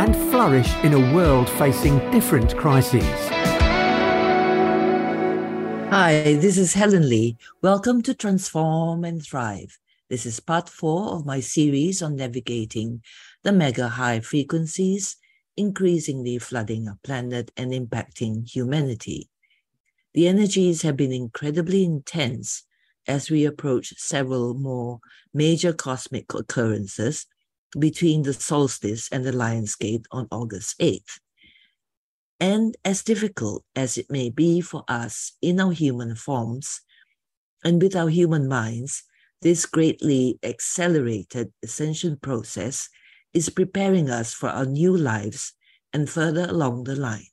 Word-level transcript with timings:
and 0.00 0.16
flourish 0.30 0.74
in 0.76 0.94
a 0.94 1.14
world 1.14 1.46
facing 1.46 1.98
different 2.10 2.56
crises. 2.56 3.04
Hi, 5.90 6.38
this 6.40 6.56
is 6.56 6.72
Helen 6.72 7.06
Lee. 7.06 7.36
Welcome 7.60 8.00
to 8.04 8.14
Transform 8.14 9.04
and 9.04 9.22
Thrive. 9.22 9.78
This 10.08 10.24
is 10.24 10.40
part 10.40 10.70
four 10.70 11.10
of 11.10 11.26
my 11.26 11.40
series 11.40 12.00
on 12.00 12.16
navigating 12.16 13.02
the 13.42 13.52
mega 13.52 13.88
high 13.88 14.20
frequencies, 14.20 15.16
increasingly 15.58 16.38
flooding 16.38 16.88
our 16.88 16.98
planet 17.04 17.50
and 17.54 17.70
impacting 17.70 18.50
humanity. 18.50 19.28
The 20.14 20.28
energies 20.28 20.80
have 20.80 20.96
been 20.96 21.12
incredibly 21.12 21.84
intense 21.84 22.62
as 23.06 23.30
we 23.30 23.44
approach 23.44 23.92
several 23.98 24.54
more 24.54 25.00
major 25.34 25.74
cosmic 25.74 26.32
occurrences 26.32 27.26
between 27.78 28.22
the 28.22 28.32
solstice 28.32 29.08
and 29.10 29.24
the 29.24 29.32
Lion's 29.32 29.76
Gate 29.76 30.06
on 30.10 30.26
August 30.30 30.78
8th. 30.78 31.20
And 32.40 32.76
as 32.84 33.02
difficult 33.02 33.64
as 33.76 33.98
it 33.98 34.10
may 34.10 34.30
be 34.30 34.60
for 34.60 34.84
us 34.88 35.36
in 35.42 35.60
our 35.60 35.72
human 35.72 36.14
forms 36.14 36.80
and 37.62 37.82
with 37.82 37.94
our 37.94 38.08
human 38.08 38.48
minds, 38.48 39.04
this 39.42 39.66
greatly 39.66 40.38
accelerated 40.42 41.52
ascension 41.62 42.16
process 42.16 42.88
is 43.32 43.48
preparing 43.48 44.10
us 44.10 44.32
for 44.32 44.48
our 44.48 44.66
new 44.66 44.96
lives 44.96 45.52
and 45.92 46.08
further 46.08 46.46
along 46.48 46.84
the 46.84 46.96
line. 46.96 47.28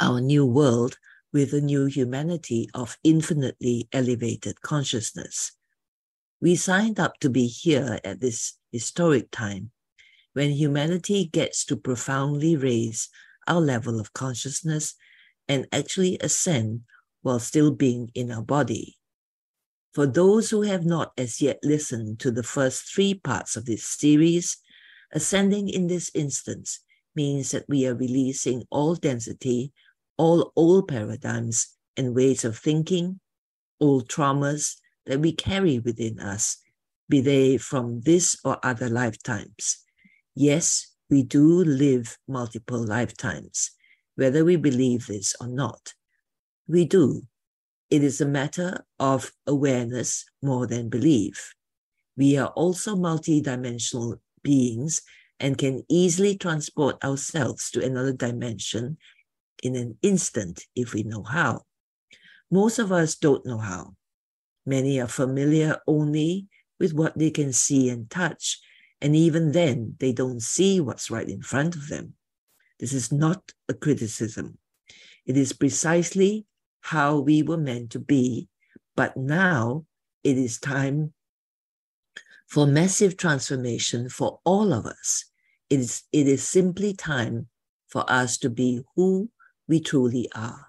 Our 0.00 0.20
new 0.20 0.44
world 0.44 0.98
with 1.32 1.52
a 1.52 1.60
new 1.60 1.86
humanity 1.86 2.68
of 2.74 2.96
infinitely 3.04 3.88
elevated 3.92 4.62
consciousness. 4.62 5.52
We 6.40 6.56
signed 6.56 7.00
up 7.00 7.18
to 7.20 7.30
be 7.30 7.46
here 7.46 7.98
at 8.04 8.20
this 8.20 8.54
historic 8.74 9.30
time 9.30 9.70
when 10.32 10.50
humanity 10.50 11.26
gets 11.26 11.64
to 11.64 11.76
profoundly 11.76 12.56
raise 12.56 13.08
our 13.46 13.60
level 13.60 14.00
of 14.00 14.12
consciousness 14.12 14.96
and 15.46 15.68
actually 15.70 16.18
ascend 16.20 16.80
while 17.22 17.38
still 17.38 17.70
being 17.70 18.10
in 18.16 18.32
our 18.32 18.42
body. 18.42 18.98
For 19.94 20.08
those 20.08 20.50
who 20.50 20.62
have 20.62 20.84
not 20.84 21.12
as 21.16 21.40
yet 21.40 21.60
listened 21.62 22.18
to 22.18 22.32
the 22.32 22.42
first 22.42 22.92
three 22.92 23.14
parts 23.14 23.54
of 23.54 23.64
this 23.64 23.84
series, 23.84 24.56
ascending 25.12 25.68
in 25.68 25.86
this 25.86 26.10
instance 26.12 26.80
means 27.14 27.52
that 27.52 27.68
we 27.68 27.86
are 27.86 27.94
releasing 27.94 28.64
all 28.70 28.96
density, 28.96 29.72
all 30.16 30.50
old 30.56 30.88
paradigms 30.88 31.68
and 31.96 32.12
ways 32.12 32.44
of 32.44 32.58
thinking, 32.58 33.20
old 33.80 34.08
traumas 34.08 34.74
that 35.06 35.20
we 35.20 35.30
carry 35.30 35.78
within 35.78 36.18
us 36.18 36.58
be 37.08 37.20
they 37.20 37.56
from 37.56 38.00
this 38.00 38.36
or 38.44 38.58
other 38.62 38.88
lifetimes. 38.88 39.78
Yes, 40.34 40.92
we 41.10 41.22
do 41.22 41.62
live 41.64 42.18
multiple 42.26 42.84
lifetimes, 42.84 43.70
whether 44.16 44.44
we 44.44 44.56
believe 44.56 45.06
this 45.06 45.34
or 45.40 45.48
not. 45.48 45.94
We 46.66 46.84
do. 46.84 47.22
It 47.90 48.02
is 48.02 48.20
a 48.20 48.26
matter 48.26 48.84
of 48.98 49.32
awareness 49.46 50.24
more 50.42 50.66
than 50.66 50.88
belief. 50.88 51.54
We 52.16 52.36
are 52.38 52.48
also 52.48 52.96
multidimensional 52.96 54.18
beings 54.42 55.02
and 55.38 55.58
can 55.58 55.82
easily 55.88 56.36
transport 56.36 57.02
ourselves 57.04 57.70
to 57.72 57.84
another 57.84 58.12
dimension 58.12 58.96
in 59.62 59.76
an 59.76 59.98
instant 60.02 60.64
if 60.74 60.94
we 60.94 61.02
know 61.02 61.22
how. 61.22 61.62
Most 62.50 62.78
of 62.78 62.92
us 62.92 63.14
don't 63.16 63.44
know 63.44 63.58
how. 63.58 63.94
Many 64.64 65.00
are 65.00 65.08
familiar 65.08 65.78
only 65.86 66.46
with 66.78 66.92
what 66.92 67.16
they 67.18 67.30
can 67.30 67.52
see 67.52 67.88
and 67.88 68.10
touch. 68.10 68.60
And 69.00 69.14
even 69.14 69.52
then, 69.52 69.96
they 70.00 70.12
don't 70.12 70.42
see 70.42 70.80
what's 70.80 71.10
right 71.10 71.28
in 71.28 71.42
front 71.42 71.74
of 71.74 71.88
them. 71.88 72.14
This 72.80 72.92
is 72.92 73.12
not 73.12 73.52
a 73.68 73.74
criticism. 73.74 74.58
It 75.26 75.36
is 75.36 75.52
precisely 75.52 76.46
how 76.80 77.18
we 77.18 77.42
were 77.42 77.56
meant 77.56 77.90
to 77.90 77.98
be. 77.98 78.48
But 78.96 79.16
now 79.16 79.86
it 80.22 80.38
is 80.38 80.58
time 80.58 81.12
for 82.46 82.66
massive 82.66 83.16
transformation 83.16 84.08
for 84.08 84.40
all 84.44 84.72
of 84.72 84.86
us. 84.86 85.24
It 85.70 85.80
is, 85.80 86.02
it 86.12 86.28
is 86.28 86.46
simply 86.46 86.94
time 86.94 87.48
for 87.88 88.04
us 88.10 88.38
to 88.38 88.50
be 88.50 88.82
who 88.96 89.30
we 89.66 89.80
truly 89.80 90.28
are, 90.34 90.68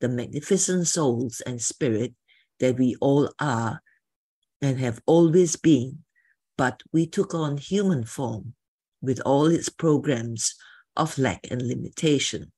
the 0.00 0.08
magnificent 0.08 0.86
souls 0.86 1.40
and 1.46 1.60
spirit 1.60 2.14
that 2.60 2.78
we 2.78 2.96
all 3.00 3.32
are 3.40 3.82
and 4.66 4.80
have 4.80 5.00
always 5.06 5.54
been, 5.54 5.98
but 6.58 6.82
we 6.92 7.06
took 7.06 7.34
on 7.34 7.56
human 7.56 8.04
form 8.04 8.54
with 9.00 9.20
all 9.20 9.46
its 9.46 9.68
programs 9.68 10.54
of 10.96 11.16
lack 11.18 11.46
and 11.50 11.62
limitation. 11.62 12.50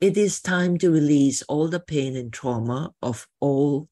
It 0.00 0.18
is 0.18 0.42
time 0.42 0.76
to 0.78 0.90
release 0.90 1.40
all 1.42 1.68
the 1.68 1.80
pain 1.80 2.16
and 2.16 2.30
trauma 2.30 2.92
of 3.00 3.26
all 3.40 3.88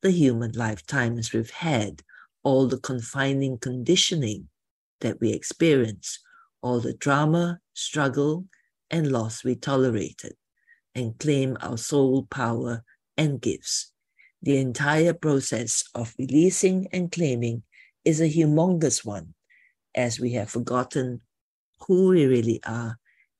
the 0.00 0.10
human 0.10 0.50
lifetimes 0.52 1.32
we've 1.32 1.50
had, 1.50 2.02
all 2.42 2.66
the 2.66 2.80
confining 2.80 3.58
conditioning 3.58 4.48
that 5.00 5.20
we 5.20 5.32
experience, 5.32 6.18
all 6.60 6.80
the 6.80 6.94
drama, 6.94 7.60
struggle, 7.74 8.46
and 8.90 9.12
loss 9.12 9.44
we 9.44 9.54
tolerated, 9.54 10.34
and 10.94 11.18
claim 11.20 11.56
our 11.60 11.78
soul 11.78 12.26
power 12.28 12.82
and 13.16 13.40
gifts. 13.40 13.91
The 14.42 14.58
entire 14.58 15.14
process 15.14 15.84
of 15.94 16.14
releasing 16.18 16.88
and 16.92 17.12
claiming 17.12 17.62
is 18.04 18.20
a 18.20 18.28
humongous 18.28 19.04
one, 19.04 19.34
as 19.94 20.18
we 20.18 20.32
have 20.32 20.50
forgotten 20.50 21.20
who 21.86 22.08
we 22.08 22.26
really 22.26 22.60
are. 22.66 22.98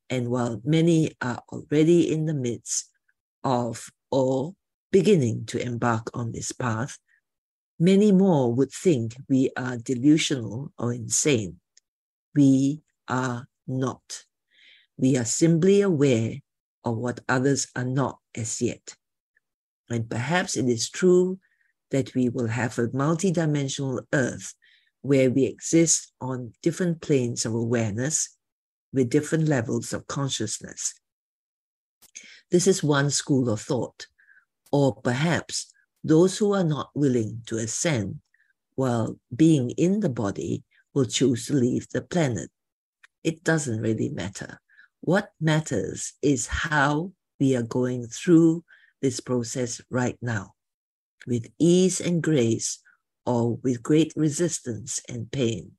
And 0.08 0.28
while 0.28 0.60
many 0.64 1.12
are 1.20 1.42
already 1.50 2.12
in 2.12 2.26
the 2.26 2.34
midst 2.34 2.90
of 3.42 3.90
or 4.10 4.54
beginning 4.92 5.46
to 5.46 5.60
embark 5.60 6.10
on 6.14 6.30
this 6.30 6.52
path, 6.52 6.98
many 7.80 8.12
more 8.12 8.54
would 8.54 8.70
think 8.70 9.16
we 9.28 9.50
are 9.56 9.78
delusional 9.78 10.72
or 10.78 10.92
insane. 10.92 11.58
We 12.34 12.82
are 13.08 13.48
not. 13.66 14.24
We 14.96 15.16
are 15.16 15.24
simply 15.24 15.80
aware 15.80 16.36
of 16.84 16.96
what 16.96 17.20
others 17.28 17.66
are 17.74 17.84
not 17.84 18.19
as 18.36 18.62
yet. 18.62 18.94
And 19.92 20.08
perhaps 20.08 20.56
it 20.56 20.69
is 20.69 20.91
true 20.91 21.38
that 21.91 22.14
we 22.14 22.28
will 22.28 22.48
have 22.48 22.78
a 22.78 22.88
multidimensional 22.88 24.00
earth 24.12 24.54
where 25.03 25.30
we 25.30 25.44
exist 25.44 26.12
on 26.20 26.53
different 26.62 27.00
planes 27.03 27.44
of 27.44 27.54
awareness 27.54 28.36
with 28.92 29.10
different 29.10 29.48
levels 29.48 29.92
of 29.92 30.06
consciousness. 30.06 30.94
This 32.50 32.66
is 32.66 32.82
one 32.82 33.10
school 33.10 33.50
of 33.50 33.60
thought. 33.60 34.06
Or 34.70 34.94
perhaps 34.94 35.72
those 36.02 36.38
who 36.38 36.52
are 36.54 36.64
not 36.64 36.91
willing 36.94 37.42
to 37.47 37.58
ascend 37.58 38.20
while 38.75 39.19
being 39.34 39.70
in 39.70 40.00
the 40.00 40.08
body 40.08 40.62
will 40.94 41.04
choose 41.04 41.47
to 41.47 41.54
leave 41.54 41.88
the 41.91 42.02
planet. 42.02 42.50
It 43.22 43.44
doesn't 43.44 43.81
really 43.81 44.08
matter. 44.08 44.60
What 45.00 45.32
matters 45.41 46.14
is 46.22 46.46
how 46.46 47.12
we 47.38 47.56
are 47.56 47.62
going 47.62 48.06
through 48.06 48.64
this 49.02 49.20
process 49.20 49.81
right 49.90 50.16
now 50.22 50.54
with 51.26 51.46
ease 51.58 52.00
and 52.00 52.22
grace 52.22 52.81
or 53.26 53.56
with 53.56 53.82
great 53.82 54.12
resistance 54.16 55.00
and 55.08 55.31
pain. 55.31 55.72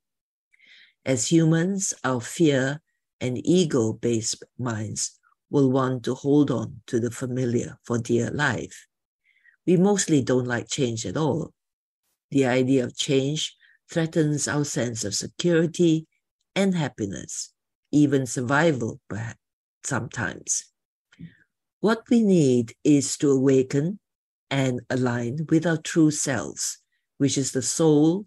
As 1.05 1.31
humans, 1.31 1.93
our 2.03 2.21
fear 2.21 2.81
and 3.19 3.45
ego 3.45 3.93
based 3.93 4.43
minds 4.57 5.19
will 5.49 5.69
want 5.69 6.03
to 6.03 6.15
hold 6.15 6.49
on 6.49 6.81
to 6.87 6.99
the 6.99 7.11
familiar 7.11 7.77
for 7.83 7.97
dear 7.97 8.29
life. 8.31 8.87
We 9.65 9.77
mostly 9.77 10.21
don't 10.21 10.47
like 10.47 10.67
change 10.67 11.05
at 11.05 11.17
all. 11.17 11.53
The 12.31 12.45
idea 12.45 12.85
of 12.85 12.95
change 12.95 13.55
threatens 13.89 14.47
our 14.47 14.65
sense 14.65 15.03
of 15.03 15.13
security 15.13 16.07
and 16.55 16.75
happiness, 16.75 17.53
even 17.91 18.25
survival, 18.25 18.99
perhaps, 19.07 19.39
sometimes. 19.83 20.72
What 21.83 22.09
we 22.09 22.24
need 22.24 22.75
is 22.85 23.18
to 23.18 23.30
awaken 23.30 24.00
and 24.50 24.80
align 24.89 25.39
with 25.50 25.68
our 25.68 25.75
true 25.75 26.12
selves, 26.12 26.77
which 27.18 27.38
is 27.38 27.51
the 27.51 27.62
soul 27.62 28.25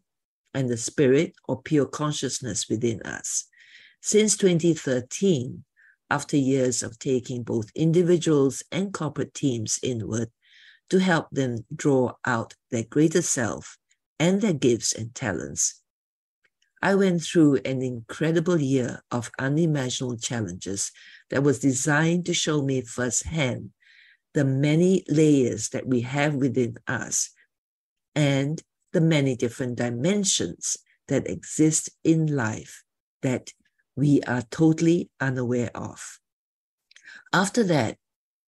and 0.52 0.68
the 0.68 0.76
spirit 0.76 1.32
or 1.48 1.62
pure 1.62 1.86
consciousness 1.86 2.68
within 2.68 3.00
us. 3.00 3.46
Since 4.02 4.36
2013, 4.36 5.64
after 6.10 6.36
years 6.36 6.82
of 6.82 6.98
taking 6.98 7.44
both 7.44 7.70
individuals 7.74 8.62
and 8.70 8.92
corporate 8.92 9.32
teams 9.32 9.78
inward 9.82 10.28
to 10.90 10.98
help 10.98 11.30
them 11.30 11.64
draw 11.74 12.12
out 12.26 12.52
their 12.70 12.84
greater 12.84 13.22
self 13.22 13.78
and 14.20 14.42
their 14.42 14.52
gifts 14.52 14.92
and 14.92 15.14
talents. 15.14 15.80
I 16.82 16.94
went 16.94 17.22
through 17.22 17.56
an 17.64 17.82
incredible 17.82 18.60
year 18.60 19.02
of 19.10 19.30
unimaginable 19.38 20.18
challenges 20.18 20.92
that 21.30 21.42
was 21.42 21.58
designed 21.58 22.26
to 22.26 22.34
show 22.34 22.62
me 22.62 22.82
firsthand 22.82 23.70
the 24.34 24.44
many 24.44 25.02
layers 25.08 25.70
that 25.70 25.86
we 25.86 26.02
have 26.02 26.34
within 26.34 26.76
us 26.86 27.30
and 28.14 28.62
the 28.92 29.00
many 29.00 29.34
different 29.34 29.76
dimensions 29.76 30.76
that 31.08 31.28
exist 31.28 31.90
in 32.04 32.26
life 32.26 32.84
that 33.22 33.52
we 33.96 34.20
are 34.22 34.42
totally 34.50 35.10
unaware 35.20 35.70
of. 35.74 36.18
After 37.32 37.64
that, 37.64 37.96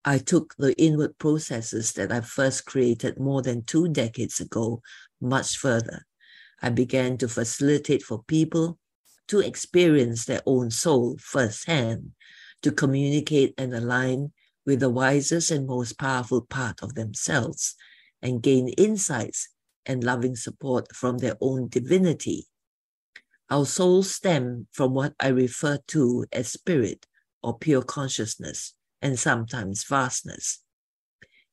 I 0.04 0.18
took 0.18 0.54
the 0.56 0.74
inward 0.80 1.18
processes 1.18 1.92
that 1.92 2.12
I 2.12 2.20
first 2.20 2.66
created 2.66 3.18
more 3.18 3.42
than 3.42 3.64
two 3.64 3.88
decades 3.88 4.40
ago 4.40 4.82
much 5.20 5.56
further. 5.56 6.06
I 6.60 6.70
began 6.70 7.18
to 7.18 7.28
facilitate 7.28 8.02
for 8.02 8.22
people 8.24 8.78
to 9.28 9.40
experience 9.40 10.24
their 10.24 10.42
own 10.46 10.70
soul 10.70 11.16
firsthand, 11.20 12.12
to 12.62 12.72
communicate 12.72 13.54
and 13.58 13.74
align 13.74 14.32
with 14.66 14.80
the 14.80 14.90
wisest 14.90 15.50
and 15.50 15.66
most 15.66 15.98
powerful 15.98 16.42
part 16.42 16.82
of 16.82 16.94
themselves, 16.94 17.74
and 18.20 18.42
gain 18.42 18.68
insights 18.70 19.48
and 19.86 20.02
loving 20.02 20.36
support 20.36 20.94
from 20.94 21.18
their 21.18 21.36
own 21.40 21.68
divinity. 21.68 22.46
Our 23.50 23.64
souls 23.64 24.14
stem 24.14 24.66
from 24.72 24.92
what 24.92 25.14
I 25.20 25.28
refer 25.28 25.78
to 25.88 26.26
as 26.32 26.52
spirit 26.52 27.06
or 27.42 27.56
pure 27.56 27.82
consciousness, 27.82 28.74
and 29.00 29.18
sometimes 29.18 29.84
vastness. 29.84 30.62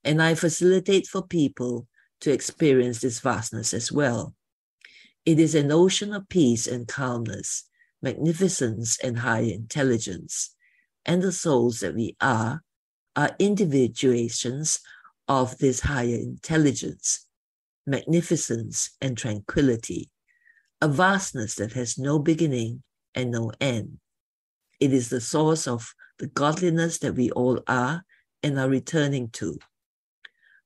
And 0.03 0.21
I 0.21 0.35
facilitate 0.35 1.07
for 1.07 1.25
people 1.25 1.87
to 2.21 2.31
experience 2.31 3.01
this 3.01 3.19
vastness 3.19 3.73
as 3.73 3.91
well. 3.91 4.33
It 5.25 5.39
is 5.39 5.55
an 5.55 5.71
ocean 5.71 6.13
of 6.13 6.29
peace 6.29 6.67
and 6.67 6.87
calmness, 6.87 7.67
magnificence 7.99 8.99
and 8.99 9.19
high 9.19 9.39
intelligence. 9.39 10.55
And 11.03 11.21
the 11.21 11.31
souls 11.31 11.79
that 11.79 11.95
we 11.95 12.15
are 12.21 12.61
are 13.15 13.35
individuations 13.39 14.79
of 15.27 15.57
this 15.57 15.79
higher 15.81 16.15
intelligence, 16.15 17.25
magnificence, 17.87 18.91
and 19.01 19.17
tranquility, 19.17 20.11
a 20.79 20.87
vastness 20.87 21.55
that 21.55 21.73
has 21.73 21.97
no 21.97 22.19
beginning 22.19 22.83
and 23.15 23.31
no 23.31 23.51
end. 23.59 23.97
It 24.79 24.93
is 24.93 25.09
the 25.09 25.21
source 25.21 25.67
of 25.67 25.95
the 26.19 26.27
godliness 26.27 26.99
that 26.99 27.15
we 27.15 27.31
all 27.31 27.61
are 27.67 28.03
and 28.43 28.59
are 28.59 28.69
returning 28.69 29.29
to. 29.29 29.57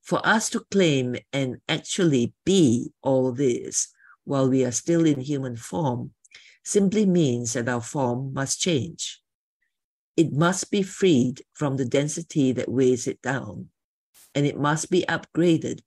For 0.01 0.25
us 0.27 0.49
to 0.49 0.65
claim 0.71 1.15
and 1.31 1.57
actually 1.69 2.33
be 2.43 2.91
all 3.01 3.31
this 3.31 3.93
while 4.29 4.47
we 4.47 4.63
are 4.63 4.71
still 4.71 5.07
in 5.07 5.19
human 5.19 5.55
form 5.55 6.11
simply 6.63 7.03
means 7.03 7.53
that 7.53 7.67
our 7.67 7.81
form 7.81 8.31
must 8.31 8.59
change. 8.59 9.19
It 10.15 10.31
must 10.31 10.69
be 10.69 10.83
freed 10.83 11.41
from 11.55 11.77
the 11.77 11.85
density 11.85 12.51
that 12.51 12.69
weighs 12.69 13.07
it 13.07 13.23
down, 13.23 13.69
and 14.35 14.45
it 14.45 14.55
must 14.55 14.91
be 14.91 15.03
upgraded 15.09 15.79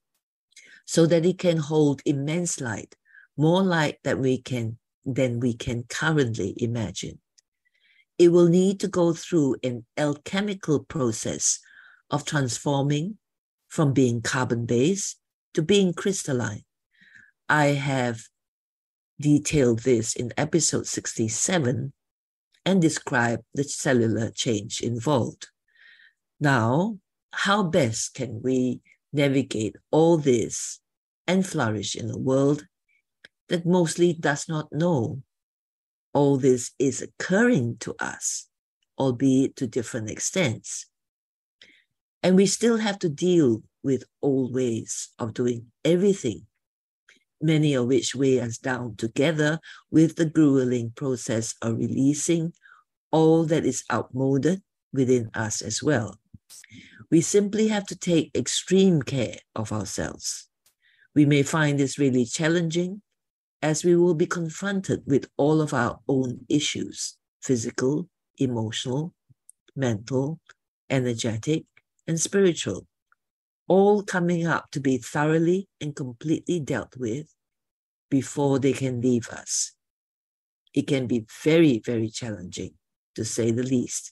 so 0.85 1.05
that 1.05 1.25
it 1.25 1.39
can 1.39 1.55
hold 1.55 2.01
immense 2.05 2.59
light, 2.59 2.95
more 3.37 3.63
light 3.63 3.99
that 4.03 4.19
we 4.19 4.41
can 4.41 4.77
than 5.05 5.39
we 5.39 5.53
can 5.53 5.83
currently 5.83 6.53
imagine. 6.57 7.19
It 8.17 8.33
will 8.33 8.49
need 8.49 8.81
to 8.81 8.89
go 8.89 9.13
through 9.13 9.55
an 9.63 9.85
alchemical 9.97 10.83
process 10.83 11.59
of 12.09 12.25
transforming 12.25 13.19
from 13.69 13.93
being 13.93 14.21
carbon 14.21 14.65
based 14.65 15.17
to 15.53 15.61
being 15.61 15.93
crystalline. 15.93 16.65
I 17.47 17.67
have 17.67 18.23
detailed 19.23 19.79
this 19.79 20.13
in 20.17 20.33
episode 20.35 20.85
67 20.85 21.93
and 22.65 22.81
described 22.81 23.43
the 23.53 23.63
cellular 23.63 24.29
change 24.29 24.81
involved. 24.81 25.47
Now, 26.41 26.99
how 27.31 27.63
best 27.63 28.15
can 28.15 28.41
we 28.43 28.81
navigate 29.13 29.77
all 29.91 30.17
this 30.17 30.81
and 31.25 31.47
flourish 31.47 31.95
in 31.95 32.09
a 32.09 32.17
world 32.17 32.67
that 33.47 33.65
mostly 33.65 34.11
does 34.11 34.49
not 34.49 34.67
know 34.73 35.21
all 36.13 36.35
this 36.35 36.71
is 36.77 37.01
occurring 37.01 37.77
to 37.79 37.95
us, 37.99 38.49
albeit 38.99 39.55
to 39.55 39.67
different 39.67 40.09
extents? 40.09 40.87
And 42.21 42.35
we 42.35 42.45
still 42.45 42.77
have 42.77 42.99
to 42.99 43.09
deal 43.09 43.63
with 43.83 44.03
old 44.21 44.53
ways 44.53 45.09
of 45.17 45.33
doing 45.33 45.71
everything, 45.85 46.45
many 47.43 47.73
of 47.73 47.87
which 47.87 48.15
weigh 48.15 48.39
us 48.39 48.57
down 48.57 48.95
together 48.95 49.59
with 49.91 50.15
the 50.15 50.25
grueling 50.25 50.91
process 50.95 51.55
of 51.61 51.77
releasing 51.77 52.53
all 53.11 53.43
that 53.45 53.65
is 53.65 53.83
outmoded 53.91 54.61
within 54.91 55.29
us 55.33 55.61
as 55.61 55.83
well. 55.83 56.17
We 57.11 57.21
simply 57.21 57.67
have 57.67 57.85
to 57.87 57.95
take 57.95 58.35
extreme 58.35 59.01
care 59.01 59.37
of 59.55 59.71
ourselves. 59.71 60.47
We 61.13 61.25
may 61.25 61.43
find 61.43 61.79
this 61.79 61.99
really 61.99 62.25
challenging 62.25 63.01
as 63.61 63.83
we 63.83 63.95
will 63.95 64.15
be 64.15 64.25
confronted 64.25 65.03
with 65.05 65.29
all 65.37 65.61
of 65.61 65.73
our 65.73 65.99
own 66.07 66.45
issues 66.49 67.17
physical, 67.41 68.07
emotional, 68.37 69.13
mental, 69.75 70.39
energetic, 70.89 71.65
and 72.07 72.19
spiritual, 72.19 72.87
all 73.67 74.03
coming 74.03 74.45
up 74.45 74.71
to 74.71 74.79
be 74.79 74.97
thoroughly 74.97 75.67
and 75.79 75.95
completely 75.95 76.59
dealt 76.59 76.95
with 76.97 77.33
before 78.09 78.59
they 78.59 78.73
can 78.73 79.01
leave 79.01 79.29
us. 79.29 79.73
It 80.73 80.87
can 80.87 81.07
be 81.07 81.25
very, 81.43 81.79
very 81.79 82.09
challenging, 82.09 82.73
to 83.15 83.23
say 83.25 83.51
the 83.51 83.63
least. 83.63 84.11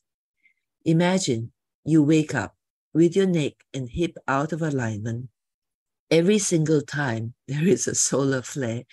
Imagine 0.86 1.52
you 1.84 2.04
wake 2.04 2.34
up 2.34 2.56
with 2.94 3.16
your 3.16 3.28
neck 3.28 3.54
and 3.74 3.90
hip 3.90 4.18
out 4.28 4.52
of 4.54 4.62
alignment 4.62 5.30
every 6.12 6.38
single 6.38 6.82
time 6.82 7.34
there 7.48 7.68
is 7.68 7.88
a 7.88 7.96
solar 7.96 8.42
flare 8.42 8.84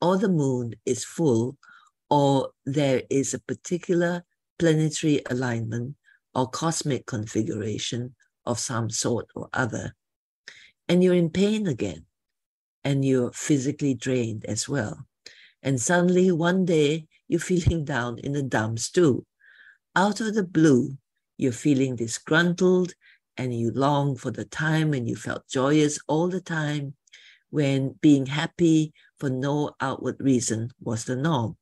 or 0.00 0.16
the 0.16 0.28
moon 0.28 0.74
is 0.86 1.04
full 1.04 1.58
or 2.08 2.50
there 2.64 3.02
is 3.10 3.34
a 3.34 3.40
particular 3.40 4.24
planetary 4.58 5.20
alignment 5.28 5.94
or 6.34 6.48
cosmic 6.48 7.04
configuration 7.04 8.14
of 8.46 8.58
some 8.58 8.88
sort 8.88 9.26
or 9.34 9.48
other. 9.52 9.94
And 10.88 11.04
you're 11.04 11.14
in 11.14 11.30
pain 11.30 11.66
again, 11.66 12.06
and 12.84 13.04
you're 13.04 13.32
physically 13.32 13.94
drained 13.94 14.44
as 14.46 14.68
well. 14.68 15.06
And 15.62 15.80
suddenly 15.80 16.30
one 16.32 16.64
day 16.64 17.06
you're 17.28 17.40
feeling 17.52 17.84
down 17.84 18.18
in 18.18 18.32
the 18.32 18.42
dumps 18.42 18.90
too. 18.90 19.26
Out 19.94 20.20
of 20.20 20.34
the 20.34 20.44
blue, 20.44 20.96
you're 21.36 21.52
feeling 21.52 21.96
disgruntled 21.96 22.94
and 23.36 23.54
you 23.54 23.70
long 23.70 24.16
for 24.16 24.30
the 24.30 24.44
time 24.44 24.90
when 24.90 25.06
you 25.06 25.14
felt 25.14 25.48
joyous 25.48 26.00
all 26.08 26.28
the 26.28 26.40
time, 26.40 26.94
when 27.50 27.94
being 28.00 28.26
happy 28.26 28.92
for 29.18 29.30
no 29.30 29.70
outward 29.80 30.16
reason 30.18 30.70
was 30.80 31.04
the 31.04 31.16
norm. 31.16 31.56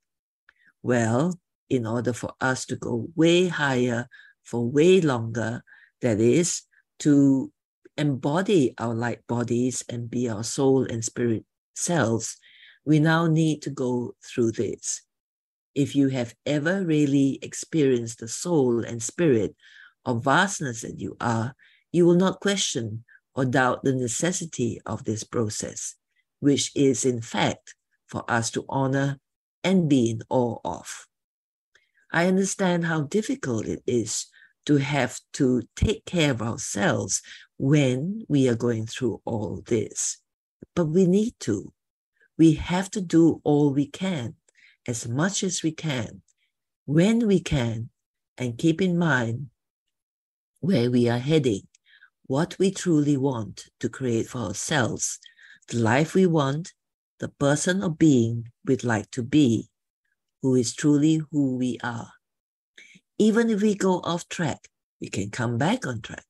Well, 0.83 1.39
in 1.69 1.87
order 1.87 2.13
for 2.13 2.33
us 2.41 2.65
to 2.67 2.77
go 2.77 3.09
way 3.15 3.49
higher 3.49 4.09
for 4.43 4.65
way 4.65 5.01
longer, 5.01 5.63
that 6.01 6.21
is, 6.21 6.63
to 7.01 7.53
embody 7.97 8.75
our 8.79 8.95
light 8.95 9.27
bodies 9.27 9.85
and 9.89 10.11
be 10.11 10.29
our 10.29 10.45
soul 10.45 10.85
and 10.85 11.05
spirit 11.05 11.45
selves, 11.75 12.37
we 12.85 12.99
now 12.99 13.27
need 13.27 13.63
to 13.63 13.71
go 13.71 14.15
through 14.25 14.53
this. 14.53 15.03
If 15.75 15.95
you 15.95 16.09
have 16.09 16.35
ever 16.47 16.85
really 16.85 17.39
experienced 17.43 18.21
the 18.21 18.29
soul 18.29 18.85
and 18.85 19.03
spirit 19.03 19.55
of 20.05 20.25
vastness 20.25 20.83
that 20.83 20.99
you 20.99 21.17
are, 21.21 21.55
you 21.93 22.07
will 22.07 22.15
not 22.15 22.41
question 22.41 23.05
or 23.35 23.45
doubt 23.45 23.85
the 23.85 23.95
necessity 23.95 24.81
of 24.87 25.05
this 25.05 25.25
process, 25.25 25.95
which 26.41 26.73
is 26.75 27.05
in 27.05 27.21
fact 27.21 27.75
for 28.07 28.25
us 28.31 28.51
to 28.53 28.65
honor 28.69 29.19
and 29.63 29.89
be 29.89 30.11
in 30.11 30.23
awe 30.31 30.59
of. 30.65 31.07
I 32.13 32.27
understand 32.27 32.87
how 32.87 33.03
difficult 33.03 33.67
it 33.67 33.83
is 33.87 34.27
to 34.67 34.77
have 34.77 35.21
to 35.33 35.63
take 35.77 36.05
care 36.05 36.33
of 36.33 36.43
ourselves 36.43 37.23
when 37.57 38.25
we 38.29 38.49
are 38.49 38.55
going 38.55 38.87
through 38.87 39.21
all 39.25 39.63
this. 39.67 40.19
But 40.75 40.87
we 40.87 41.07
need 41.07 41.35
to. 41.41 41.73
We 42.37 42.55
have 42.55 42.91
to 42.91 43.01
do 43.01 43.41
all 43.45 43.73
we 43.73 43.87
can, 43.87 44.35
as 44.87 45.09
much 45.09 45.43
as 45.43 45.63
we 45.63 45.73
can, 45.73 46.23
when 46.85 47.27
we 47.27 47.41
can, 47.41 47.91
and 48.37 48.59
keep 48.59 48.83
in 48.83 48.99
mind 48.99 49.49
where 50.61 50.91
we 50.91 51.09
are 51.09 51.19
heading, 51.19 51.63
what 52.27 52.57
we 52.59 52.71
truly 52.71 53.17
want 53.17 53.67
to 53.81 53.89
create 53.89 54.27
for 54.27 54.39
ourselves, 54.39 55.19
the 55.69 55.79
life 55.79 56.15
we 56.15 56.27
want, 56.27 56.75
the 57.21 57.29
person 57.29 57.83
or 57.83 57.91
being 57.91 58.49
we'd 58.67 58.85
like 58.85 59.11
to 59.13 59.23
be, 59.23 59.71
who 60.43 60.55
is 60.55 60.75
truly 60.75 61.23
who 61.31 61.57
we 61.57 61.79
are. 61.83 62.13
Even 63.19 63.49
if 63.51 63.63
we 63.63 63.75
go 63.75 64.01
off 64.05 64.29
track, 64.29 64.69
we 65.01 65.09
can 65.09 65.31
come 65.31 65.57
back 65.57 65.87
on 65.87 66.03
track. 66.03 66.27